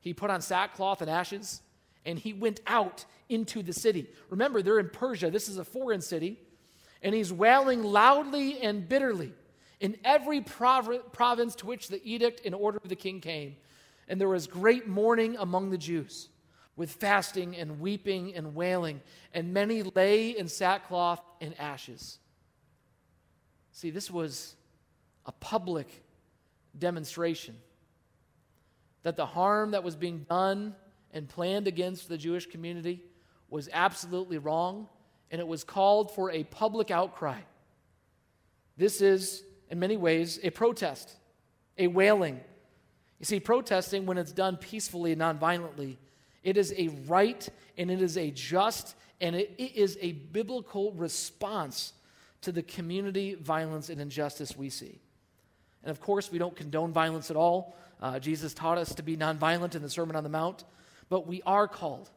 He 0.00 0.14
put 0.14 0.30
on 0.30 0.40
sackcloth 0.40 1.00
and 1.00 1.10
ashes, 1.10 1.62
and 2.04 2.18
he 2.18 2.32
went 2.32 2.60
out 2.66 3.04
into 3.28 3.62
the 3.62 3.72
city. 3.72 4.08
Remember, 4.30 4.62
they're 4.62 4.78
in 4.78 4.90
Persia. 4.90 5.30
This 5.30 5.48
is 5.48 5.58
a 5.58 5.64
foreign 5.64 6.00
city. 6.00 6.38
And 7.02 7.14
he's 7.14 7.32
wailing 7.32 7.82
loudly 7.82 8.60
and 8.60 8.88
bitterly 8.88 9.32
in 9.80 9.96
every 10.04 10.40
prov- 10.40 11.12
province 11.12 11.54
to 11.56 11.66
which 11.66 11.88
the 11.88 12.00
edict 12.04 12.42
and 12.44 12.54
order 12.54 12.78
of 12.82 12.88
the 12.88 12.96
king 12.96 13.20
came. 13.20 13.56
And 14.08 14.20
there 14.20 14.28
was 14.28 14.46
great 14.46 14.86
mourning 14.86 15.36
among 15.38 15.70
the 15.70 15.78
Jews, 15.78 16.28
with 16.76 16.90
fasting 16.90 17.56
and 17.56 17.80
weeping 17.80 18.34
and 18.34 18.54
wailing, 18.54 19.00
and 19.32 19.52
many 19.52 19.82
lay 19.82 20.30
in 20.30 20.48
sackcloth 20.48 21.20
and 21.40 21.54
ashes. 21.58 22.18
See, 23.72 23.90
this 23.90 24.10
was 24.10 24.56
a 25.26 25.32
public 25.32 26.02
demonstration 26.78 27.56
that 29.02 29.16
the 29.16 29.26
harm 29.26 29.72
that 29.72 29.84
was 29.84 29.94
being 29.94 30.26
done 30.28 30.74
and 31.12 31.28
planned 31.28 31.68
against 31.68 32.08
the 32.08 32.18
Jewish 32.18 32.46
community 32.46 33.02
was 33.48 33.68
absolutely 33.72 34.38
wrong, 34.38 34.88
and 35.30 35.40
it 35.40 35.46
was 35.46 35.62
called 35.62 36.12
for 36.12 36.30
a 36.30 36.42
public 36.44 36.90
outcry. 36.90 37.38
This 38.76 39.00
is, 39.00 39.44
in 39.70 39.78
many 39.78 39.96
ways, 39.96 40.40
a 40.42 40.50
protest, 40.50 41.10
a 41.78 41.86
wailing. 41.86 42.40
You 43.20 43.26
see, 43.26 43.38
protesting, 43.38 44.06
when 44.06 44.18
it's 44.18 44.32
done 44.32 44.56
peacefully 44.56 45.12
and 45.12 45.20
nonviolently, 45.20 45.98
it 46.44 46.56
is 46.56 46.72
a 46.76 46.88
right 47.06 47.48
and 47.76 47.90
it 47.90 48.00
is 48.00 48.16
a 48.16 48.30
just 48.30 48.94
and 49.20 49.34
it, 49.34 49.54
it 49.58 49.74
is 49.74 49.98
a 50.00 50.12
biblical 50.12 50.92
response 50.92 51.94
to 52.42 52.52
the 52.52 52.62
community 52.62 53.34
violence 53.34 53.88
and 53.88 54.00
injustice 54.00 54.56
we 54.56 54.68
see. 54.68 55.00
And 55.82 55.90
of 55.90 56.00
course, 56.00 56.30
we 56.30 56.38
don't 56.38 56.54
condone 56.54 56.92
violence 56.92 57.30
at 57.30 57.36
all. 57.36 57.76
Uh, 58.00 58.18
Jesus 58.18 58.52
taught 58.52 58.76
us 58.76 58.94
to 58.94 59.02
be 59.02 59.16
nonviolent 59.16 59.74
in 59.74 59.82
the 59.82 59.88
Sermon 59.88 60.14
on 60.14 60.24
the 60.24 60.30
Mount, 60.30 60.64
but 61.08 61.26
we 61.26 61.42
are 61.46 61.66
called 61.66 62.10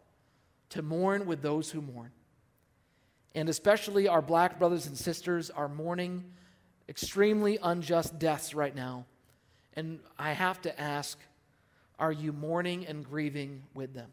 to 0.70 0.82
mourn 0.82 1.26
with 1.26 1.42
those 1.42 1.72
who 1.72 1.82
mourn. 1.82 2.12
And 3.36 3.48
especially 3.48 4.08
our 4.08 4.22
black 4.22 4.60
brothers 4.60 4.88
and 4.88 4.98
sisters 4.98 5.50
are 5.50 5.70
mourning 5.70 6.26
extremely 6.90 7.60
unjust 7.62 8.20
deaths 8.20 8.54
right 8.54 8.76
now. 8.76 9.06
And 9.76 10.00
I 10.18 10.34
have 10.34 10.62
to 10.64 10.82
ask 10.82 11.18
are 12.00 12.12
you 12.12 12.32
mourning 12.32 12.86
and 12.86 13.04
grieving 13.04 13.64
with 13.74 13.94
them? 13.94 14.12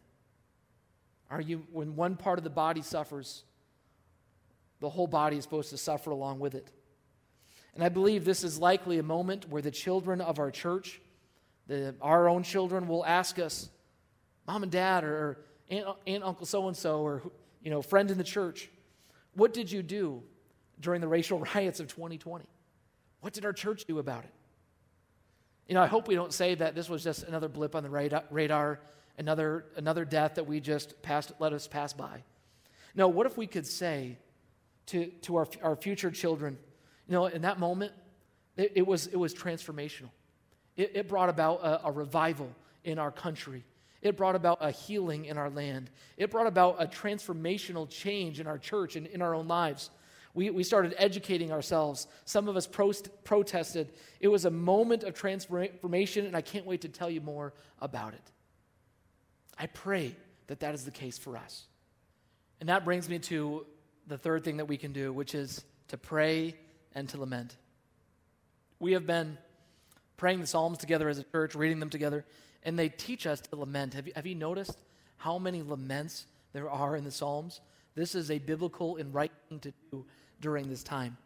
Are 1.30 1.40
you, 1.40 1.66
when 1.72 1.96
one 1.96 2.16
part 2.16 2.38
of 2.38 2.44
the 2.44 2.50
body 2.50 2.82
suffers, 2.82 3.44
the 4.80 4.90
whole 4.90 5.06
body 5.06 5.36
is 5.36 5.44
supposed 5.44 5.70
to 5.70 5.76
suffer 5.78 6.10
along 6.10 6.40
with 6.40 6.54
it? 6.54 6.70
And 7.74 7.82
I 7.82 7.88
believe 7.88 8.24
this 8.24 8.44
is 8.44 8.58
likely 8.58 8.98
a 8.98 9.02
moment 9.02 9.48
where 9.48 9.62
the 9.62 9.70
children 9.70 10.20
of 10.20 10.38
our 10.38 10.50
church, 10.50 11.00
the, 11.66 11.94
our 12.00 12.28
own 12.28 12.42
children, 12.42 12.86
will 12.86 13.04
ask 13.04 13.38
us, 13.38 13.68
Mom 14.46 14.62
and 14.62 14.70
Dad, 14.70 15.02
or, 15.02 15.38
Aunt, 15.70 15.86
Aunt 16.06 16.24
Uncle 16.24 16.46
so 16.46 16.68
and 16.68 16.76
so, 16.76 17.00
or 17.00 17.22
you 17.62 17.70
know, 17.70 17.82
friend 17.82 18.10
in 18.10 18.18
the 18.18 18.24
church, 18.24 18.70
what 19.34 19.54
did 19.54 19.72
you 19.72 19.82
do 19.82 20.22
during 20.80 21.00
the 21.00 21.08
racial 21.08 21.38
riots 21.54 21.80
of 21.80 21.88
2020? 21.88 22.44
What 23.20 23.32
did 23.32 23.44
our 23.44 23.52
church 23.52 23.86
do 23.86 23.98
about 23.98 24.24
it? 24.24 24.30
You 25.68 25.74
know, 25.74 25.82
I 25.82 25.86
hope 25.86 26.08
we 26.08 26.14
don't 26.14 26.32
say 26.32 26.54
that 26.56 26.74
this 26.74 26.90
was 26.90 27.02
just 27.02 27.22
another 27.22 27.48
blip 27.48 27.74
on 27.74 27.82
the 27.82 27.88
radar, 28.30 28.80
another, 29.18 29.66
another 29.76 30.04
death 30.04 30.34
that 30.36 30.46
we 30.46 30.60
just 30.60 31.00
passed, 31.02 31.32
let 31.38 31.52
us 31.52 31.68
pass 31.68 31.92
by. 31.92 32.22
No, 32.94 33.08
what 33.08 33.26
if 33.26 33.36
we 33.36 33.46
could 33.46 33.66
say 33.66 34.18
to, 34.86 35.06
to 35.22 35.36
our, 35.36 35.48
our 35.62 35.76
future 35.76 36.10
children, 36.10 36.58
you 37.08 37.12
know, 37.12 37.26
in 37.26 37.42
that 37.42 37.58
moment, 37.58 37.92
it, 38.56 38.72
it 38.76 38.86
was, 38.86 39.06
it 39.08 39.16
was 39.16 39.34
transformational. 39.34 40.10
It, 40.76 40.92
it 40.94 41.08
brought 41.08 41.28
about 41.28 41.60
a, 41.62 41.86
a 41.88 41.92
revival 41.92 42.50
in 42.84 42.98
our 42.98 43.10
country. 43.10 43.64
It 44.02 44.16
brought 44.16 44.36
about 44.36 44.58
a 44.60 44.70
healing 44.70 45.24
in 45.24 45.38
our 45.38 45.50
land. 45.50 45.90
It 46.16 46.30
brought 46.30 46.46
about 46.46 46.76
a 46.78 46.86
transformational 46.86 47.88
change 47.88 48.38
in 48.38 48.46
our 48.46 48.58
church 48.58 48.96
and 48.96 49.06
in 49.06 49.22
our 49.22 49.34
own 49.34 49.48
lives. 49.48 49.90
We, 50.34 50.50
we 50.50 50.64
started 50.64 50.94
educating 50.98 51.52
ourselves. 51.52 52.06
Some 52.24 52.48
of 52.48 52.56
us 52.56 52.66
prost, 52.66 53.08
protested. 53.22 53.92
It 54.20 54.28
was 54.28 54.44
a 54.44 54.50
moment 54.50 55.04
of 55.04 55.14
transformation, 55.14 56.26
and 56.26 56.36
I 56.36 56.42
can't 56.42 56.66
wait 56.66 56.82
to 56.82 56.88
tell 56.88 57.08
you 57.08 57.20
more 57.20 57.54
about 57.80 58.14
it. 58.14 58.32
I 59.58 59.66
pray 59.66 60.16
that 60.46 60.60
that 60.60 60.74
is 60.74 60.84
the 60.84 60.90
case 60.90 61.18
for 61.18 61.36
us. 61.36 61.64
And 62.60 62.68
that 62.68 62.84
brings 62.84 63.08
me 63.08 63.18
to 63.20 63.66
the 64.06 64.18
third 64.18 64.44
thing 64.44 64.58
that 64.58 64.66
we 64.66 64.76
can 64.76 64.92
do, 64.92 65.12
which 65.12 65.34
is 65.34 65.64
to 65.88 65.96
pray 65.96 66.56
and 66.94 67.08
to 67.10 67.18
lament. 67.18 67.56
We 68.78 68.92
have 68.92 69.06
been 69.06 69.38
praying 70.16 70.40
the 70.40 70.46
Psalms 70.46 70.78
together 70.78 71.08
as 71.08 71.18
a 71.18 71.24
church, 71.24 71.54
reading 71.54 71.80
them 71.80 71.90
together 71.90 72.24
and 72.64 72.78
they 72.78 72.88
teach 72.88 73.26
us 73.26 73.40
to 73.40 73.56
lament. 73.56 73.94
Have 73.94 74.06
you, 74.06 74.12
have 74.16 74.26
you 74.26 74.34
noticed 74.34 74.78
how 75.18 75.38
many 75.38 75.62
laments 75.62 76.26
there 76.52 76.70
are 76.70 76.96
in 76.96 77.04
the 77.04 77.10
Psalms? 77.10 77.60
This 77.94 78.14
is 78.14 78.30
a 78.30 78.38
biblical 78.38 78.96
and 78.96 79.14
right 79.14 79.32
thing 79.48 79.60
to 79.60 79.72
do 79.92 80.06
during 80.40 80.68
this 80.68 80.82
time. 80.82 81.16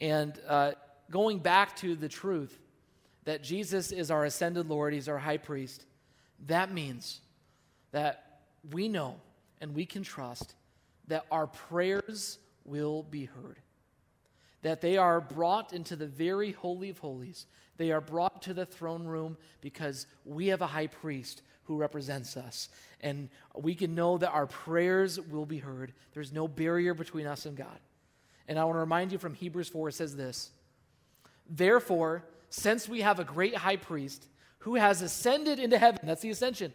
And 0.00 0.38
uh, 0.46 0.72
going 1.10 1.38
back 1.38 1.76
to 1.76 1.96
the 1.96 2.08
truth 2.08 2.56
that 3.24 3.42
Jesus 3.42 3.90
is 3.90 4.10
our 4.10 4.24
ascended 4.24 4.68
Lord, 4.68 4.92
He's 4.92 5.08
our 5.08 5.18
high 5.18 5.38
priest, 5.38 5.84
that 6.46 6.72
means 6.72 7.20
that 7.92 8.40
we 8.72 8.88
know 8.88 9.16
and 9.60 9.74
we 9.74 9.86
can 9.86 10.02
trust 10.02 10.54
that 11.08 11.26
our 11.30 11.46
prayers 11.46 12.38
will 12.64 13.02
be 13.02 13.24
heard. 13.24 13.58
That 14.62 14.80
they 14.80 14.96
are 14.96 15.20
brought 15.20 15.72
into 15.72 15.96
the 15.96 16.06
very 16.06 16.52
Holy 16.52 16.90
of 16.90 16.98
Holies, 16.98 17.46
they 17.76 17.92
are 17.92 18.00
brought 18.00 18.42
to 18.42 18.54
the 18.54 18.66
throne 18.66 19.04
room 19.04 19.38
because 19.62 20.06
we 20.24 20.48
have 20.48 20.60
a 20.60 20.66
high 20.66 20.86
priest 20.86 21.42
who 21.64 21.76
represents 21.76 22.36
us. 22.36 22.68
And 23.00 23.30
we 23.54 23.74
can 23.74 23.94
know 23.94 24.18
that 24.18 24.30
our 24.30 24.46
prayers 24.46 25.18
will 25.18 25.46
be 25.46 25.58
heard. 25.58 25.94
There's 26.12 26.32
no 26.32 26.46
barrier 26.46 26.92
between 26.92 27.26
us 27.26 27.46
and 27.46 27.56
God. 27.56 27.78
And 28.48 28.58
I 28.58 28.64
want 28.64 28.74
to 28.74 28.80
remind 28.80 29.12
you 29.12 29.18
from 29.18 29.34
Hebrews 29.34 29.68
4, 29.68 29.88
it 29.88 29.92
says 29.92 30.16
this 30.16 30.50
Therefore, 31.48 32.24
since 32.50 32.88
we 32.88 33.00
have 33.00 33.18
a 33.20 33.24
great 33.24 33.56
high 33.56 33.76
priest 33.76 34.26
who 34.58 34.74
has 34.74 35.00
ascended 35.00 35.58
into 35.58 35.78
heaven, 35.78 36.00
that's 36.02 36.22
the 36.22 36.30
ascension, 36.30 36.74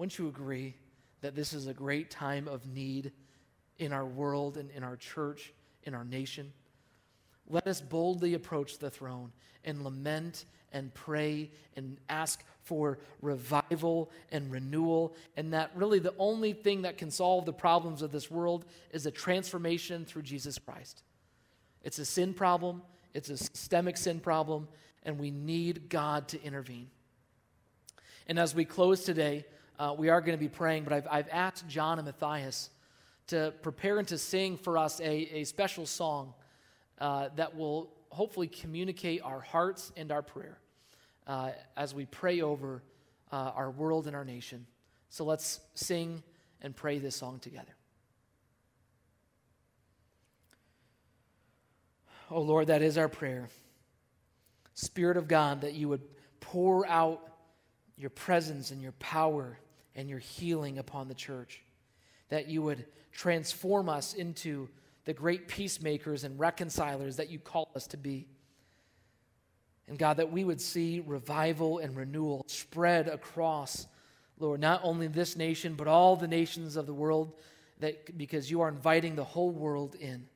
Wouldn't 0.00 0.18
you 0.18 0.28
agree 0.28 0.76
that 1.20 1.34
this 1.34 1.52
is 1.52 1.66
a 1.66 1.74
great 1.74 2.10
time 2.10 2.48
of 2.48 2.66
need 2.66 3.12
in 3.76 3.92
our 3.92 4.06
world 4.06 4.56
and 4.56 4.70
in 4.70 4.82
our 4.82 4.96
church, 4.96 5.52
in 5.82 5.92
our 5.92 6.06
nation? 6.06 6.54
Let 7.46 7.66
us 7.66 7.82
boldly 7.82 8.32
approach 8.32 8.78
the 8.78 8.88
throne 8.88 9.30
and 9.62 9.84
lament 9.84 10.46
and 10.72 10.94
pray 10.94 11.50
and 11.76 11.98
ask 12.08 12.42
for 12.62 12.98
revival 13.20 14.10
and 14.32 14.50
renewal. 14.50 15.14
And 15.36 15.52
that 15.52 15.70
really 15.74 15.98
the 15.98 16.14
only 16.18 16.54
thing 16.54 16.80
that 16.80 16.96
can 16.96 17.10
solve 17.10 17.44
the 17.44 17.52
problems 17.52 18.00
of 18.00 18.10
this 18.10 18.30
world 18.30 18.64
is 18.92 19.04
a 19.04 19.10
transformation 19.10 20.06
through 20.06 20.22
Jesus 20.22 20.58
Christ. 20.58 21.02
It's 21.82 21.98
a 21.98 22.06
sin 22.06 22.32
problem, 22.32 22.80
it's 23.12 23.28
a 23.28 23.36
systemic 23.36 23.98
sin 23.98 24.18
problem, 24.18 24.66
and 25.02 25.18
we 25.18 25.30
need 25.30 25.90
God 25.90 26.26
to 26.28 26.42
intervene. 26.42 26.88
And 28.26 28.38
as 28.38 28.54
we 28.54 28.64
close 28.64 29.04
today, 29.04 29.44
uh, 29.80 29.94
we 29.96 30.10
are 30.10 30.20
going 30.20 30.36
to 30.36 30.40
be 30.40 30.48
praying, 30.48 30.84
but 30.84 30.92
I've, 30.92 31.08
I've 31.10 31.28
asked 31.32 31.66
John 31.66 31.98
and 31.98 32.04
Matthias 32.04 32.68
to 33.28 33.54
prepare 33.62 33.98
and 33.98 34.06
to 34.08 34.18
sing 34.18 34.58
for 34.58 34.76
us 34.76 35.00
a, 35.00 35.38
a 35.38 35.44
special 35.44 35.86
song 35.86 36.34
uh, 36.98 37.30
that 37.36 37.56
will 37.56 37.90
hopefully 38.10 38.46
communicate 38.46 39.22
our 39.22 39.40
hearts 39.40 39.90
and 39.96 40.12
our 40.12 40.20
prayer 40.20 40.58
uh, 41.26 41.52
as 41.78 41.94
we 41.94 42.04
pray 42.04 42.42
over 42.42 42.82
uh, 43.32 43.52
our 43.54 43.70
world 43.70 44.06
and 44.06 44.14
our 44.14 44.24
nation. 44.24 44.66
So 45.08 45.24
let's 45.24 45.60
sing 45.74 46.22
and 46.60 46.76
pray 46.76 46.98
this 46.98 47.16
song 47.16 47.38
together. 47.38 47.74
Oh 52.30 52.42
Lord, 52.42 52.66
that 52.66 52.82
is 52.82 52.98
our 52.98 53.08
prayer. 53.08 53.48
Spirit 54.74 55.16
of 55.16 55.26
God, 55.26 55.62
that 55.62 55.72
you 55.72 55.88
would 55.88 56.02
pour 56.40 56.86
out 56.86 57.26
your 57.96 58.10
presence 58.10 58.72
and 58.72 58.82
your 58.82 58.92
power 58.92 59.58
and 59.94 60.08
your 60.08 60.18
healing 60.18 60.78
upon 60.78 61.08
the 61.08 61.14
church, 61.14 61.62
that 62.28 62.48
you 62.48 62.62
would 62.62 62.84
transform 63.12 63.88
us 63.88 64.14
into 64.14 64.68
the 65.04 65.12
great 65.12 65.48
peacemakers 65.48 66.24
and 66.24 66.38
reconcilers 66.38 67.16
that 67.16 67.30
you 67.30 67.38
call 67.38 67.68
us 67.74 67.86
to 67.88 67.96
be. 67.96 68.28
And 69.88 69.98
God, 69.98 70.18
that 70.18 70.30
we 70.30 70.44
would 70.44 70.60
see 70.60 71.02
revival 71.04 71.78
and 71.78 71.96
renewal 71.96 72.44
spread 72.46 73.08
across, 73.08 73.88
Lord, 74.38 74.60
not 74.60 74.80
only 74.84 75.08
this 75.08 75.36
nation, 75.36 75.74
but 75.74 75.88
all 75.88 76.14
the 76.14 76.28
nations 76.28 76.76
of 76.76 76.86
the 76.86 76.94
world, 76.94 77.32
that, 77.80 78.16
because 78.16 78.50
you 78.50 78.60
are 78.60 78.68
inviting 78.68 79.16
the 79.16 79.24
whole 79.24 79.50
world 79.50 79.96
in. 79.96 80.28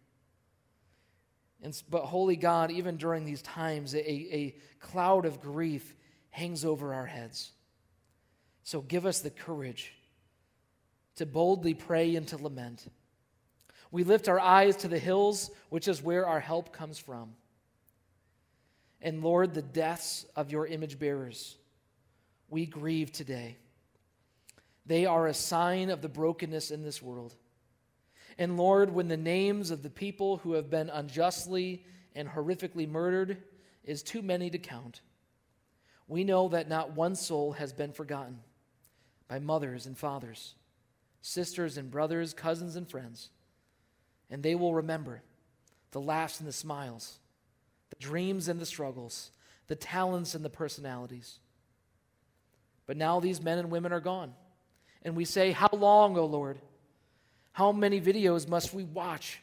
And, 1.62 1.80
but, 1.88 2.02
Holy 2.02 2.36
God, 2.36 2.70
even 2.70 2.96
during 2.96 3.24
these 3.24 3.42
times, 3.42 3.94
a, 3.94 4.10
a 4.10 4.56
cloud 4.80 5.24
of 5.24 5.40
grief 5.40 5.94
hangs 6.30 6.64
over 6.64 6.92
our 6.92 7.06
heads. 7.06 7.52
So 8.64 8.80
give 8.80 9.04
us 9.04 9.20
the 9.20 9.30
courage 9.30 9.92
to 11.16 11.26
boldly 11.26 11.74
pray 11.74 12.16
and 12.16 12.26
to 12.28 12.38
lament. 12.38 12.90
We 13.90 14.04
lift 14.04 14.26
our 14.26 14.40
eyes 14.40 14.76
to 14.76 14.88
the 14.88 14.98
hills, 14.98 15.50
which 15.68 15.86
is 15.86 16.02
where 16.02 16.26
our 16.26 16.40
help 16.40 16.72
comes 16.72 16.98
from. 16.98 17.34
And 19.02 19.22
Lord, 19.22 19.52
the 19.52 19.62
deaths 19.62 20.24
of 20.34 20.50
your 20.50 20.66
image 20.66 20.98
bearers, 20.98 21.56
we 22.48 22.64
grieve 22.64 23.12
today. 23.12 23.58
They 24.86 25.04
are 25.04 25.26
a 25.26 25.34
sign 25.34 25.90
of 25.90 26.00
the 26.00 26.08
brokenness 26.08 26.70
in 26.70 26.82
this 26.82 27.02
world. 27.02 27.34
And 28.38 28.56
Lord, 28.56 28.92
when 28.92 29.08
the 29.08 29.16
names 29.16 29.70
of 29.70 29.82
the 29.82 29.90
people 29.90 30.38
who 30.38 30.54
have 30.54 30.70
been 30.70 30.88
unjustly 30.88 31.84
and 32.14 32.28
horrifically 32.28 32.88
murdered 32.88 33.42
is 33.84 34.02
too 34.02 34.22
many 34.22 34.48
to 34.50 34.58
count, 34.58 35.02
we 36.08 36.24
know 36.24 36.48
that 36.48 36.68
not 36.68 36.96
one 36.96 37.14
soul 37.14 37.52
has 37.52 37.72
been 37.72 37.92
forgotten 37.92 38.40
by 39.28 39.38
mothers 39.38 39.86
and 39.86 39.96
fathers, 39.96 40.54
sisters 41.22 41.76
and 41.76 41.90
brothers, 41.90 42.34
cousins 42.34 42.76
and 42.76 42.88
friends. 42.88 43.30
And 44.30 44.42
they 44.42 44.54
will 44.54 44.74
remember 44.74 45.22
the 45.90 46.00
laughs 46.00 46.40
and 46.40 46.48
the 46.48 46.52
smiles, 46.52 47.18
the 47.90 47.96
dreams 47.96 48.48
and 48.48 48.60
the 48.60 48.66
struggles, 48.66 49.30
the 49.68 49.76
talents 49.76 50.34
and 50.34 50.44
the 50.44 50.50
personalities. 50.50 51.38
But 52.86 52.96
now 52.96 53.20
these 53.20 53.40
men 53.40 53.58
and 53.58 53.70
women 53.70 53.92
are 53.92 54.00
gone. 54.00 54.34
And 55.02 55.16
we 55.16 55.24
say, 55.24 55.52
How 55.52 55.70
long, 55.72 56.16
O 56.18 56.26
Lord? 56.26 56.58
How 57.52 57.70
many 57.70 58.00
videos 58.00 58.48
must 58.48 58.74
we 58.74 58.84
watch 58.84 59.40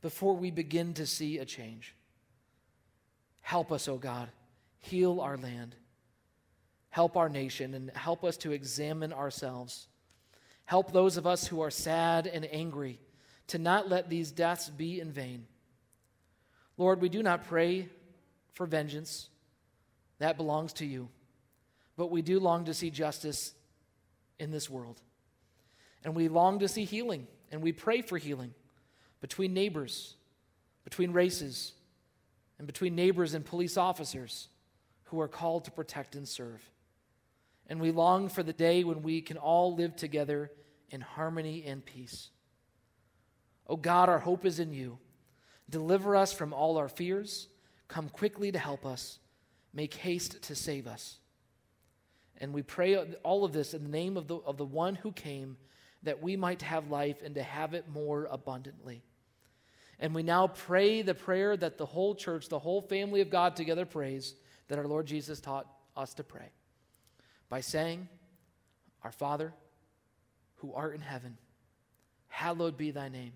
before 0.00 0.34
we 0.34 0.50
begin 0.50 0.94
to 0.94 1.06
see 1.06 1.38
a 1.38 1.44
change? 1.44 1.94
Help 3.42 3.70
us, 3.70 3.86
O 3.86 3.96
God. 3.96 4.28
Heal 4.78 5.20
our 5.20 5.36
land. 5.36 5.76
Help 6.90 7.16
our 7.16 7.28
nation 7.28 7.74
and 7.74 7.90
help 7.94 8.24
us 8.24 8.36
to 8.38 8.52
examine 8.52 9.12
ourselves. 9.12 9.86
Help 10.64 10.92
those 10.92 11.16
of 11.16 11.26
us 11.26 11.46
who 11.46 11.60
are 11.60 11.70
sad 11.70 12.26
and 12.26 12.46
angry 12.52 13.00
to 13.48 13.58
not 13.58 13.88
let 13.88 14.08
these 14.08 14.30
deaths 14.30 14.68
be 14.68 15.00
in 15.00 15.10
vain. 15.10 15.46
Lord, 16.76 17.00
we 17.00 17.08
do 17.08 17.22
not 17.22 17.44
pray 17.44 17.88
for 18.54 18.66
vengeance, 18.66 19.28
that 20.18 20.36
belongs 20.36 20.72
to 20.74 20.86
you. 20.86 21.08
But 21.96 22.10
we 22.10 22.22
do 22.22 22.40
long 22.40 22.64
to 22.66 22.74
see 22.74 22.90
justice 22.90 23.52
in 24.38 24.50
this 24.50 24.70
world. 24.70 25.00
And 26.04 26.14
we 26.14 26.28
long 26.28 26.58
to 26.60 26.68
see 26.68 26.84
healing, 26.84 27.26
and 27.50 27.62
we 27.62 27.72
pray 27.72 28.02
for 28.02 28.18
healing 28.18 28.54
between 29.20 29.52
neighbors, 29.52 30.14
between 30.84 31.12
races, 31.12 31.72
and 32.58 32.66
between 32.66 32.94
neighbors 32.94 33.34
and 33.34 33.44
police 33.44 33.76
officers 33.76 34.48
who 35.04 35.20
are 35.20 35.28
called 35.28 35.64
to 35.64 35.70
protect 35.70 36.14
and 36.14 36.26
serve. 36.28 36.62
And 37.70 37.80
we 37.80 37.92
long 37.92 38.28
for 38.28 38.42
the 38.42 38.52
day 38.52 38.82
when 38.82 39.00
we 39.00 39.22
can 39.22 39.36
all 39.36 39.76
live 39.76 39.94
together 39.94 40.50
in 40.90 41.00
harmony 41.00 41.62
and 41.64 41.86
peace. 41.86 42.30
Oh 43.68 43.76
God, 43.76 44.08
our 44.08 44.18
hope 44.18 44.44
is 44.44 44.58
in 44.58 44.72
you. 44.72 44.98
Deliver 45.70 46.16
us 46.16 46.32
from 46.32 46.52
all 46.52 46.78
our 46.78 46.88
fears. 46.88 47.46
Come 47.86 48.08
quickly 48.08 48.50
to 48.50 48.58
help 48.58 48.84
us. 48.84 49.20
Make 49.72 49.94
haste 49.94 50.42
to 50.42 50.56
save 50.56 50.88
us. 50.88 51.20
And 52.38 52.52
we 52.52 52.62
pray 52.62 52.96
all 53.22 53.44
of 53.44 53.52
this 53.52 53.72
in 53.72 53.84
the 53.84 53.88
name 53.88 54.16
of 54.16 54.26
the, 54.26 54.38
of 54.38 54.56
the 54.56 54.64
one 54.64 54.96
who 54.96 55.12
came 55.12 55.56
that 56.02 56.20
we 56.20 56.34
might 56.34 56.62
have 56.62 56.90
life 56.90 57.22
and 57.24 57.36
to 57.36 57.42
have 57.42 57.72
it 57.74 57.88
more 57.88 58.26
abundantly. 58.32 59.04
And 60.00 60.12
we 60.12 60.24
now 60.24 60.48
pray 60.48 61.02
the 61.02 61.14
prayer 61.14 61.56
that 61.56 61.78
the 61.78 61.86
whole 61.86 62.16
church, 62.16 62.48
the 62.48 62.58
whole 62.58 62.82
family 62.82 63.20
of 63.20 63.30
God 63.30 63.54
together 63.54 63.86
prays, 63.86 64.34
that 64.66 64.78
our 64.78 64.88
Lord 64.88 65.06
Jesus 65.06 65.40
taught 65.40 65.66
us 65.96 66.14
to 66.14 66.24
pray 66.24 66.50
by 67.50 67.60
saying, 67.60 68.08
Our 69.02 69.12
Father, 69.12 69.52
who 70.56 70.72
art 70.72 70.94
in 70.94 71.02
heaven, 71.02 71.36
hallowed 72.28 72.78
be 72.78 72.92
thy 72.92 73.10
name. 73.10 73.32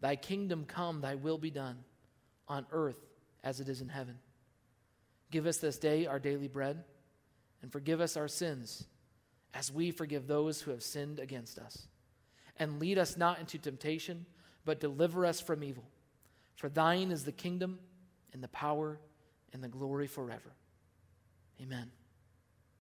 Thy 0.00 0.16
kingdom 0.16 0.66
come, 0.66 1.00
thy 1.00 1.14
will 1.14 1.38
be 1.38 1.50
done, 1.50 1.78
on 2.48 2.66
earth 2.70 3.00
as 3.42 3.60
it 3.60 3.68
is 3.70 3.80
in 3.80 3.88
heaven. 3.88 4.18
Give 5.30 5.46
us 5.46 5.56
this 5.56 5.78
day 5.78 6.06
our 6.06 6.18
daily 6.18 6.48
bread, 6.48 6.84
and 7.62 7.72
forgive 7.72 8.00
us 8.00 8.16
our 8.16 8.28
sins, 8.28 8.84
as 9.54 9.72
we 9.72 9.90
forgive 9.90 10.26
those 10.26 10.60
who 10.60 10.70
have 10.72 10.82
sinned 10.82 11.18
against 11.18 11.58
us. 11.58 11.86
And 12.58 12.80
lead 12.80 12.98
us 12.98 13.16
not 13.16 13.38
into 13.38 13.58
temptation, 13.58 14.26
but 14.64 14.80
deliver 14.80 15.24
us 15.24 15.40
from 15.40 15.62
evil. 15.64 15.84
For 16.56 16.68
thine 16.68 17.10
is 17.10 17.24
the 17.24 17.32
kingdom, 17.32 17.78
and 18.32 18.42
the 18.42 18.48
power, 18.48 18.98
and 19.52 19.62
the 19.62 19.68
glory 19.68 20.06
forever. 20.06 20.52
Amen. 21.60 21.90